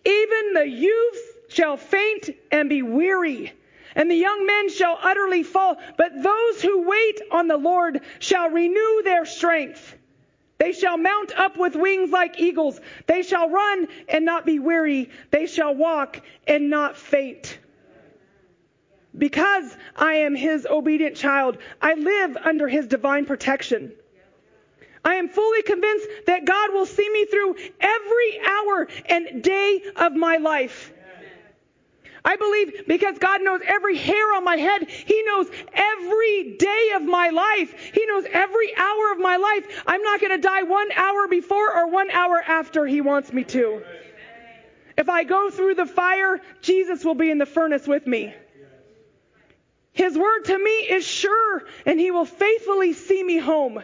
Even 0.05 0.53
the 0.53 0.67
youths 0.67 1.21
shall 1.49 1.77
faint 1.77 2.29
and 2.51 2.69
be 2.69 2.82
weary, 2.82 3.53
and 3.95 4.12
the 4.12 4.15
young 4.15 4.45
men 4.45 4.69
shall 4.69 4.99
utterly 5.01 5.43
fall. 5.43 5.77
But 5.97 6.21
those 6.21 6.62
who 6.62 6.88
wait 6.88 7.21
on 7.32 7.47
the 7.47 7.58
Lord 7.58 8.01
shall 8.19 8.49
renew 8.49 9.01
their 9.03 9.25
strength. 9.25 9.95
They 10.60 10.74
shall 10.74 10.98
mount 10.98 11.32
up 11.38 11.58
with 11.58 11.76
wings 11.76 12.12
like 12.12 12.39
eagles. 12.39 12.80
They 13.08 13.24
shall 13.24 13.50
run 13.50 13.88
and 14.10 14.26
not 14.26 14.45
be 14.45 14.60
weary. 14.60 15.10
They 15.32 15.48
shall 15.48 15.74
walk 15.74 16.22
and 16.45 16.69
not 16.69 16.98
faint. 16.98 17.58
Because 19.17 19.76
I 19.95 20.15
am 20.15 20.36
his 20.36 20.67
obedient 20.69 21.15
child, 21.15 21.58
I 21.82 21.93
live 21.93 22.38
under 22.38 22.67
his 22.67 22.88
divine 22.88 23.26
protection. 23.26 23.93
I 25.04 25.15
am 25.15 25.30
fully 25.30 25.62
convinced 25.62 26.08
that 26.28 26.45
God 26.45 26.74
will 26.74 26.86
see 26.86 27.10
me 27.10 27.26
through 27.26 27.56
every 27.80 28.39
hour 28.45 28.88
and 29.06 29.41
day 29.41 29.82
of 29.95 30.13
my 30.13 30.38
life. 30.38 30.91
I 32.23 32.36
believe 32.36 32.88
because 32.88 33.17
God 33.17 33.41
knows 33.41 33.62
every 33.65 33.97
hair 33.97 34.34
on 34.36 34.43
my 34.43 34.58
head, 34.58 34.89
He 34.89 35.23
knows 35.23 35.47
every 35.73 36.55
day 36.58 36.91
of 36.95 37.03
my 37.03 37.29
life. 37.29 37.73
He 37.93 38.05
knows 38.05 38.25
every 38.32 38.75
hour 38.75 39.12
of 39.13 39.19
my 39.19 39.38
life. 39.38 39.84
I'm 39.88 40.01
not 40.01 40.19
going 40.19 40.32
to 40.32 40.47
die 40.47 40.63
one 40.63 40.91
hour 40.95 41.27
before 41.27 41.77
or 41.77 41.88
one 41.88 42.12
hour 42.12 42.41
after 42.45 42.86
He 42.86 43.01
wants 43.01 43.32
me 43.32 43.43
to. 43.45 43.82
If 44.97 45.08
I 45.08 45.23
go 45.23 45.49
through 45.49 45.75
the 45.75 45.86
fire, 45.86 46.41
Jesus 46.62 47.05
will 47.05 47.15
be 47.15 47.32
in 47.32 47.38
the 47.38 47.45
furnace 47.45 47.88
with 47.88 48.05
me. 48.05 48.34
His 49.93 50.17
word 50.17 50.45
to 50.45 50.58
me 50.58 50.71
is 50.71 51.05
sure, 51.05 51.63
and 51.86 51.99
He 51.99 52.12
will 52.12 52.25
faithfully 52.25 52.93
see 52.93 53.23
me 53.23 53.38
home. 53.38 53.82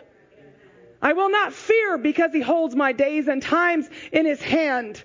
I 1.01 1.13
will 1.13 1.29
not 1.29 1.53
fear 1.53 1.97
because 1.97 2.33
He 2.33 2.41
holds 2.41 2.75
my 2.75 2.91
days 2.91 3.27
and 3.27 3.41
times 3.41 3.89
in 4.11 4.25
His 4.25 4.41
hand. 4.41 5.03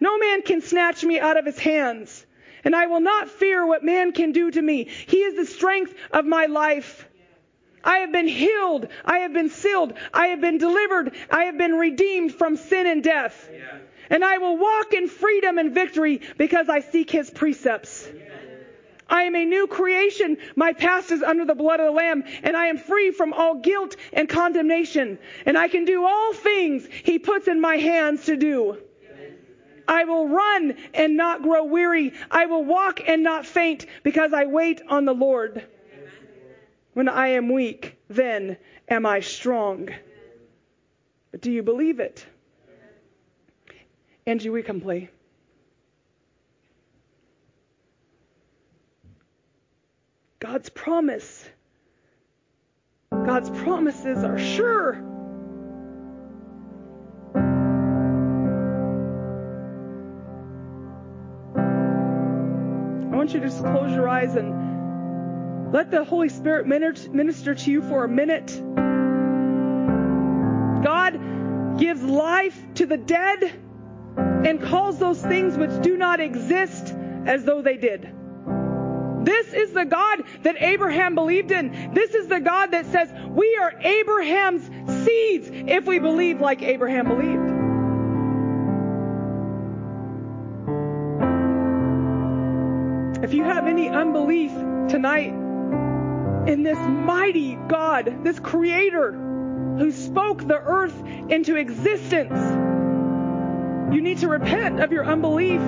No 0.00 0.18
man 0.18 0.42
can 0.42 0.60
snatch 0.60 1.04
me 1.04 1.20
out 1.20 1.36
of 1.36 1.44
His 1.44 1.58
hands 1.58 2.26
and 2.64 2.74
I 2.74 2.86
will 2.86 3.00
not 3.00 3.28
fear 3.28 3.66
what 3.66 3.84
man 3.84 4.12
can 4.12 4.32
do 4.32 4.50
to 4.50 4.60
me. 4.60 4.84
He 4.84 5.18
is 5.18 5.36
the 5.36 5.46
strength 5.46 5.94
of 6.12 6.24
my 6.24 6.46
life. 6.46 7.06
I 7.84 7.98
have 7.98 8.12
been 8.12 8.28
healed. 8.28 8.88
I 9.04 9.20
have 9.20 9.32
been 9.32 9.50
sealed. 9.50 9.94
I 10.12 10.28
have 10.28 10.40
been 10.40 10.58
delivered. 10.58 11.14
I 11.30 11.44
have 11.44 11.56
been 11.56 11.74
redeemed 11.74 12.34
from 12.34 12.56
sin 12.56 12.86
and 12.86 13.02
death. 13.02 13.48
Yeah. 13.52 13.78
And 14.10 14.24
I 14.24 14.38
will 14.38 14.56
walk 14.56 14.94
in 14.94 15.08
freedom 15.08 15.58
and 15.58 15.72
victory 15.72 16.20
because 16.36 16.68
I 16.68 16.80
seek 16.80 17.10
his 17.10 17.30
precepts. 17.30 18.08
I 19.10 19.22
am 19.22 19.34
a 19.36 19.44
new 19.44 19.66
creation. 19.66 20.36
My 20.54 20.72
past 20.74 21.10
is 21.10 21.22
under 21.22 21.44
the 21.44 21.54
blood 21.54 21.80
of 21.80 21.86
the 21.86 21.92
Lamb, 21.92 22.24
and 22.42 22.56
I 22.56 22.66
am 22.66 22.76
free 22.76 23.10
from 23.10 23.32
all 23.32 23.54
guilt 23.54 23.96
and 24.12 24.28
condemnation. 24.28 25.18
And 25.46 25.56
I 25.56 25.68
can 25.68 25.84
do 25.86 26.04
all 26.04 26.34
things 26.34 26.86
he 27.04 27.18
puts 27.18 27.48
in 27.48 27.60
my 27.60 27.76
hands 27.76 28.26
to 28.26 28.36
do. 28.36 28.78
I 29.88 30.04
will 30.04 30.28
run 30.28 30.76
and 30.92 31.16
not 31.16 31.42
grow 31.42 31.64
weary. 31.64 32.12
I 32.30 32.44
will 32.46 32.64
walk 32.64 33.00
and 33.08 33.22
not 33.22 33.46
faint 33.46 33.86
because 34.02 34.34
I 34.34 34.44
wait 34.44 34.82
on 34.88 35.06
the 35.06 35.14
Lord. 35.14 35.66
When 36.92 37.08
I 37.08 37.28
am 37.28 37.50
weak, 37.52 37.96
then 38.08 38.58
am 38.88 39.06
I 39.06 39.20
strong. 39.20 39.88
But 41.32 41.40
do 41.40 41.50
you 41.50 41.62
believe 41.62 42.00
it? 42.00 42.26
Angie, 44.26 44.50
we 44.50 44.62
can 44.62 44.80
play. 44.80 45.08
God's 50.38 50.68
promise. 50.68 51.48
God's 53.10 53.50
promises 53.50 54.22
are 54.22 54.38
sure. 54.38 55.17
Want 63.28 63.34
you 63.34 63.40
to 63.40 63.54
just 63.54 63.62
close 63.62 63.92
your 63.92 64.08
eyes 64.08 64.36
and 64.36 65.70
let 65.70 65.90
the 65.90 66.02
Holy 66.02 66.30
Spirit 66.30 66.66
minister 66.66 67.54
to 67.54 67.70
you 67.70 67.82
for 67.82 68.04
a 68.04 68.08
minute. 68.08 68.46
God 70.82 71.78
gives 71.78 72.02
life 72.02 72.58
to 72.76 72.86
the 72.86 72.96
dead 72.96 73.52
and 74.16 74.62
calls 74.62 74.98
those 74.98 75.20
things 75.20 75.58
which 75.58 75.78
do 75.82 75.98
not 75.98 76.20
exist 76.20 76.94
as 77.26 77.44
though 77.44 77.60
they 77.60 77.76
did. 77.76 78.08
This 79.26 79.52
is 79.52 79.72
the 79.72 79.84
God 79.84 80.22
that 80.44 80.56
Abraham 80.62 81.14
believed 81.14 81.50
in. 81.50 81.92
This 81.92 82.14
is 82.14 82.28
the 82.28 82.40
God 82.40 82.70
that 82.70 82.86
says 82.86 83.12
we 83.28 83.58
are 83.60 83.78
Abraham's 83.78 84.64
seeds 85.04 85.50
if 85.52 85.84
we 85.84 85.98
believe 85.98 86.40
like 86.40 86.62
Abraham 86.62 87.08
believed. 87.08 87.57
If 93.28 93.34
you 93.34 93.44
have 93.44 93.66
any 93.66 93.90
unbelief 93.90 94.52
tonight 94.88 95.34
in 96.48 96.62
this 96.62 96.78
mighty 96.78 97.56
God, 97.68 98.24
this 98.24 98.40
creator 98.40 99.12
who 99.12 99.92
spoke 99.92 100.48
the 100.48 100.56
earth 100.56 100.98
into 101.28 101.56
existence, 101.56 102.40
you 103.94 104.00
need 104.00 104.16
to 104.20 104.28
repent 104.28 104.80
of 104.80 104.92
your 104.92 105.04
unbelief. 105.04 105.60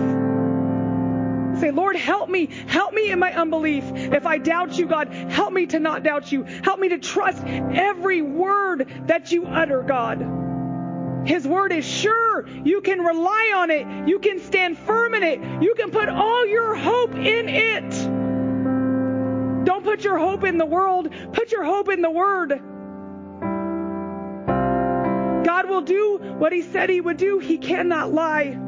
Say, 1.61 1.71
Lord, 1.71 1.97
help 1.97 2.31
me. 2.31 2.47
Help 2.47 2.95
me 2.95 3.11
in 3.11 3.19
my 3.19 3.35
unbelief. 3.35 3.85
If 3.95 4.25
I 4.25 4.39
doubt 4.39 4.79
you, 4.79 4.87
God, 4.87 5.13
help 5.13 5.53
me 5.53 5.67
to 5.67 5.79
not 5.79 6.03
doubt 6.03 6.33
you. 6.33 6.45
Help 6.45 6.81
me 6.81 6.89
to 6.89 6.99
trust 6.99 7.45
every 7.45 8.23
word 8.23 8.91
that 9.05 9.33
you 9.33 9.45
utter, 9.45 9.83
God. 9.83 10.40
His 11.25 11.47
word 11.47 11.73
is 11.73 11.85
sure. 11.85 12.49
You 12.49 12.81
can 12.81 13.01
rely 13.01 13.53
on 13.57 13.71
it. 13.71 14.09
You 14.09 14.19
can 14.19 14.39
stand 14.41 14.79
firm 14.79 15.15
in 15.15 15.23
it. 15.23 15.63
You 15.63 15.75
can 15.75 15.91
put 15.91 16.09
all 16.09 16.47
your 16.47 16.75
hope 16.75 17.15
in 17.15 17.49
it. 17.49 17.91
Don't 19.65 19.85
put 19.85 20.05
your 20.05 20.19
hope 20.19 20.45
in 20.45 20.59
the 20.59 20.67
world. 20.67 21.13
Put 21.33 21.53
your 21.53 21.65
hope 21.65 21.89
in 21.89 22.03
the 22.03 22.11
word. 22.11 22.61
God 25.45 25.69
will 25.69 25.83
do 25.83 26.19
what 26.39 26.53
he 26.53 26.63
said 26.63 26.89
he 26.91 27.01
would 27.01 27.17
do. 27.17 27.39
He 27.39 27.59
cannot 27.59 28.13
lie. 28.13 28.59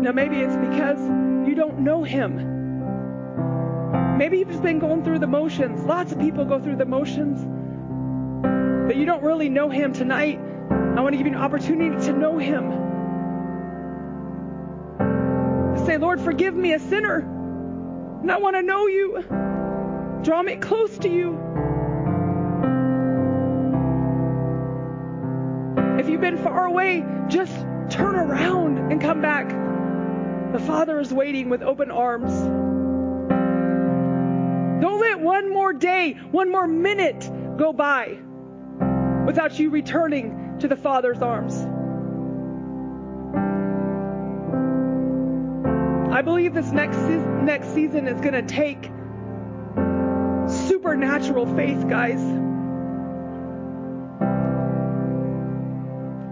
Now, 0.00 0.12
maybe 0.12 0.40
it's 0.40 0.56
because 0.56 1.17
you 1.48 1.54
don't 1.54 1.78
know 1.80 2.02
Him. 2.02 2.56
Maybe 4.18 4.38
you've 4.38 4.48
just 4.48 4.62
been 4.62 4.78
going 4.78 5.02
through 5.04 5.20
the 5.20 5.26
motions. 5.26 5.82
Lots 5.84 6.12
of 6.12 6.18
people 6.18 6.44
go 6.44 6.60
through 6.60 6.76
the 6.76 6.84
motions. 6.84 7.40
But 8.86 8.96
you 8.96 9.06
don't 9.06 9.22
really 9.22 9.48
know 9.48 9.70
Him 9.70 9.92
tonight. 9.92 10.38
I 10.38 11.00
want 11.00 11.12
to 11.12 11.16
give 11.16 11.26
you 11.26 11.32
an 11.32 11.38
opportunity 11.38 12.04
to 12.06 12.12
know 12.12 12.38
Him. 12.38 12.70
Say, 15.86 15.96
Lord, 15.96 16.20
forgive 16.20 16.54
me, 16.54 16.72
a 16.74 16.78
sinner. 16.78 17.20
And 18.22 18.30
I 18.30 18.38
want 18.38 18.56
to 18.56 18.62
know 18.62 18.86
you. 18.86 19.22
Draw 20.22 20.42
me 20.42 20.56
close 20.56 20.98
to 20.98 21.08
you. 21.08 21.38
If 25.98 26.08
you've 26.08 26.20
been 26.20 26.38
far 26.38 26.66
away, 26.66 27.04
just 27.28 27.54
turn 27.88 28.16
around 28.16 28.92
and 28.92 29.00
come 29.00 29.22
back. 29.22 29.50
The 30.52 30.58
Father 30.60 30.98
is 30.98 31.12
waiting 31.12 31.50
with 31.50 31.62
open 31.62 31.90
arms. 31.90 32.32
Don't 34.80 35.00
let 35.00 35.20
one 35.20 35.52
more 35.52 35.72
day, 35.72 36.14
one 36.30 36.50
more 36.50 36.66
minute 36.66 37.30
go 37.58 37.72
by 37.72 38.18
without 39.26 39.58
you 39.58 39.68
returning 39.68 40.56
to 40.60 40.68
the 40.68 40.76
Father's 40.76 41.20
arms. 41.20 41.54
I 46.14 46.22
believe 46.22 46.54
this 46.54 46.72
next 46.72 46.96
se- 46.96 47.24
next 47.42 47.74
season 47.74 48.08
is 48.08 48.20
going 48.20 48.32
to 48.32 48.42
take 48.42 48.90
supernatural 50.68 51.46
faith, 51.54 51.86
guys. 51.88 52.20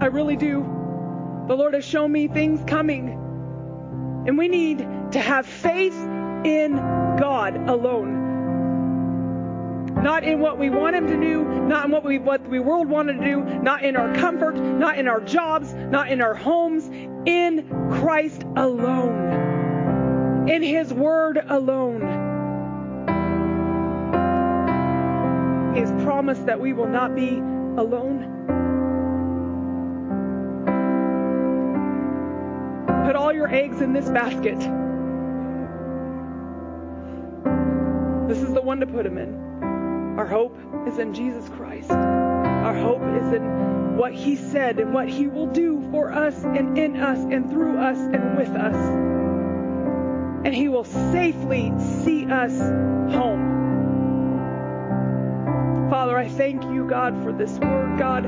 I 0.00 0.06
really 0.06 0.36
do. 0.36 0.62
The 1.48 1.54
Lord 1.54 1.74
has 1.74 1.84
shown 1.84 2.10
me 2.10 2.28
things 2.28 2.64
coming. 2.66 3.25
And 4.26 4.36
we 4.36 4.48
need 4.48 4.78
to 5.12 5.20
have 5.20 5.46
faith 5.46 5.96
in 6.44 6.76
God 7.18 7.56
alone. 7.68 8.24
Not 10.02 10.24
in 10.24 10.40
what 10.40 10.58
we 10.58 10.68
want 10.68 10.94
him 10.96 11.06
to 11.06 11.16
do, 11.16 11.44
not 11.44 11.86
in 11.86 11.90
what 11.90 12.04
we 12.04 12.18
what 12.18 12.48
the 12.50 12.58
world 12.58 12.88
wanted 12.88 13.18
to 13.18 13.24
do, 13.24 13.44
not 13.60 13.84
in 13.84 13.96
our 13.96 14.14
comfort, 14.16 14.56
not 14.56 14.98
in 14.98 15.08
our 15.08 15.20
jobs, 15.20 15.74
not 15.74 16.10
in 16.10 16.20
our 16.20 16.34
homes, 16.34 16.88
in 17.26 17.68
Christ 17.90 18.42
alone. 18.56 20.48
In 20.48 20.62
his 20.62 20.92
word 20.92 21.44
alone. 21.48 22.02
He 25.74 25.80
has 25.80 25.92
promised 26.04 26.46
that 26.46 26.60
we 26.60 26.72
will 26.72 26.88
not 26.88 27.14
be 27.14 27.38
alone. 27.38 28.35
Your 33.36 33.54
eggs 33.54 33.80
in 33.82 33.92
this 33.92 34.08
basket. 34.08 34.58
This 38.28 38.42
is 38.42 38.52
the 38.54 38.62
one 38.62 38.80
to 38.80 38.86
put 38.86 39.04
them 39.04 39.18
in. 39.18 40.18
Our 40.18 40.26
hope 40.26 40.58
is 40.88 40.98
in 40.98 41.12
Jesus 41.12 41.48
Christ. 41.50 41.90
Our 41.90 42.74
hope 42.74 43.02
is 43.02 43.32
in 43.34 43.96
what 43.98 44.14
He 44.14 44.36
said 44.36 44.80
and 44.80 44.94
what 44.94 45.08
He 45.08 45.26
will 45.28 45.46
do 45.48 45.86
for 45.90 46.10
us 46.10 46.42
and 46.44 46.78
in 46.78 46.96
us 46.96 47.18
and 47.18 47.50
through 47.50 47.78
us 47.78 47.98
and 47.98 48.38
with 48.38 48.48
us. 48.48 48.74
And 50.46 50.54
He 50.54 50.68
will 50.68 50.84
safely 50.84 51.72
see 52.02 52.26
us 52.26 52.58
home. 53.14 53.54
Father, 55.90 56.16
I 56.16 56.28
thank 56.28 56.64
you, 56.64 56.88
God, 56.88 57.22
for 57.22 57.32
this 57.32 57.52
word, 57.58 57.98
God. 57.98 58.24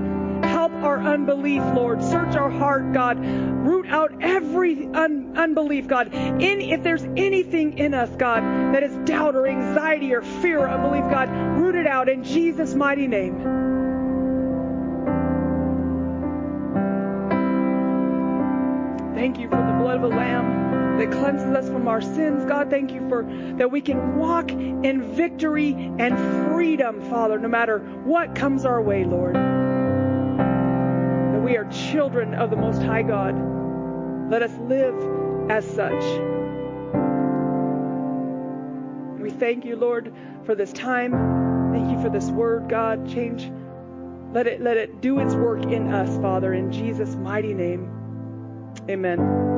Help 0.58 0.72
our 0.82 0.98
unbelief, 1.00 1.62
Lord. 1.72 2.02
Search 2.02 2.34
our 2.34 2.50
heart, 2.50 2.92
God. 2.92 3.24
Root 3.24 3.86
out 3.90 4.12
every 4.20 4.86
un- 4.86 5.34
unbelief, 5.36 5.86
God. 5.86 6.12
In 6.12 6.60
if 6.60 6.82
there's 6.82 7.04
anything 7.16 7.78
in 7.78 7.94
us, 7.94 8.10
God, 8.16 8.42
that 8.74 8.82
is 8.82 8.92
doubt 9.08 9.36
or 9.36 9.46
anxiety 9.46 10.12
or 10.12 10.20
fear 10.20 10.58
or 10.58 10.68
unbelief, 10.68 11.04
God, 11.12 11.30
root 11.56 11.76
it 11.76 11.86
out 11.86 12.08
in 12.08 12.24
Jesus' 12.24 12.74
mighty 12.74 13.06
name. 13.06 13.38
Thank 19.14 19.38
you 19.38 19.48
for 19.48 19.58
the 19.58 19.78
blood 19.80 19.94
of 19.94 20.02
the 20.02 20.08
Lamb 20.08 20.98
that 20.98 21.12
cleanses 21.12 21.54
us 21.54 21.68
from 21.68 21.86
our 21.86 22.00
sins. 22.00 22.44
God, 22.46 22.68
thank 22.68 22.90
you 22.90 23.08
for 23.08 23.22
that 23.58 23.70
we 23.70 23.80
can 23.80 24.16
walk 24.16 24.50
in 24.50 25.14
victory 25.14 25.74
and 26.00 26.18
freedom, 26.52 27.00
Father, 27.02 27.38
no 27.38 27.46
matter 27.46 27.78
what 28.02 28.34
comes 28.34 28.64
our 28.64 28.82
way, 28.82 29.04
Lord. 29.04 29.36
We 31.48 31.56
are 31.56 31.64
children 31.70 32.34
of 32.34 32.50
the 32.50 32.56
Most 32.56 32.82
High 32.82 33.00
God. 33.00 33.34
Let 34.30 34.42
us 34.42 34.52
live 34.68 34.94
as 35.50 35.66
such. 35.66 36.04
We 39.18 39.30
thank 39.30 39.64
you, 39.64 39.76
Lord, 39.76 40.14
for 40.44 40.54
this 40.54 40.74
time. 40.74 41.72
Thank 41.72 41.90
you 41.90 42.02
for 42.02 42.10
this 42.10 42.28
word, 42.28 42.68
God. 42.68 43.08
Change. 43.08 43.50
Let 44.34 44.46
it 44.46 44.60
let 44.60 44.76
it 44.76 45.00
do 45.00 45.20
its 45.20 45.34
work 45.34 45.62
in 45.64 45.90
us, 45.90 46.18
Father, 46.20 46.52
in 46.52 46.70
Jesus' 46.70 47.16
mighty 47.16 47.54
name. 47.54 47.90
Amen. 48.90 49.57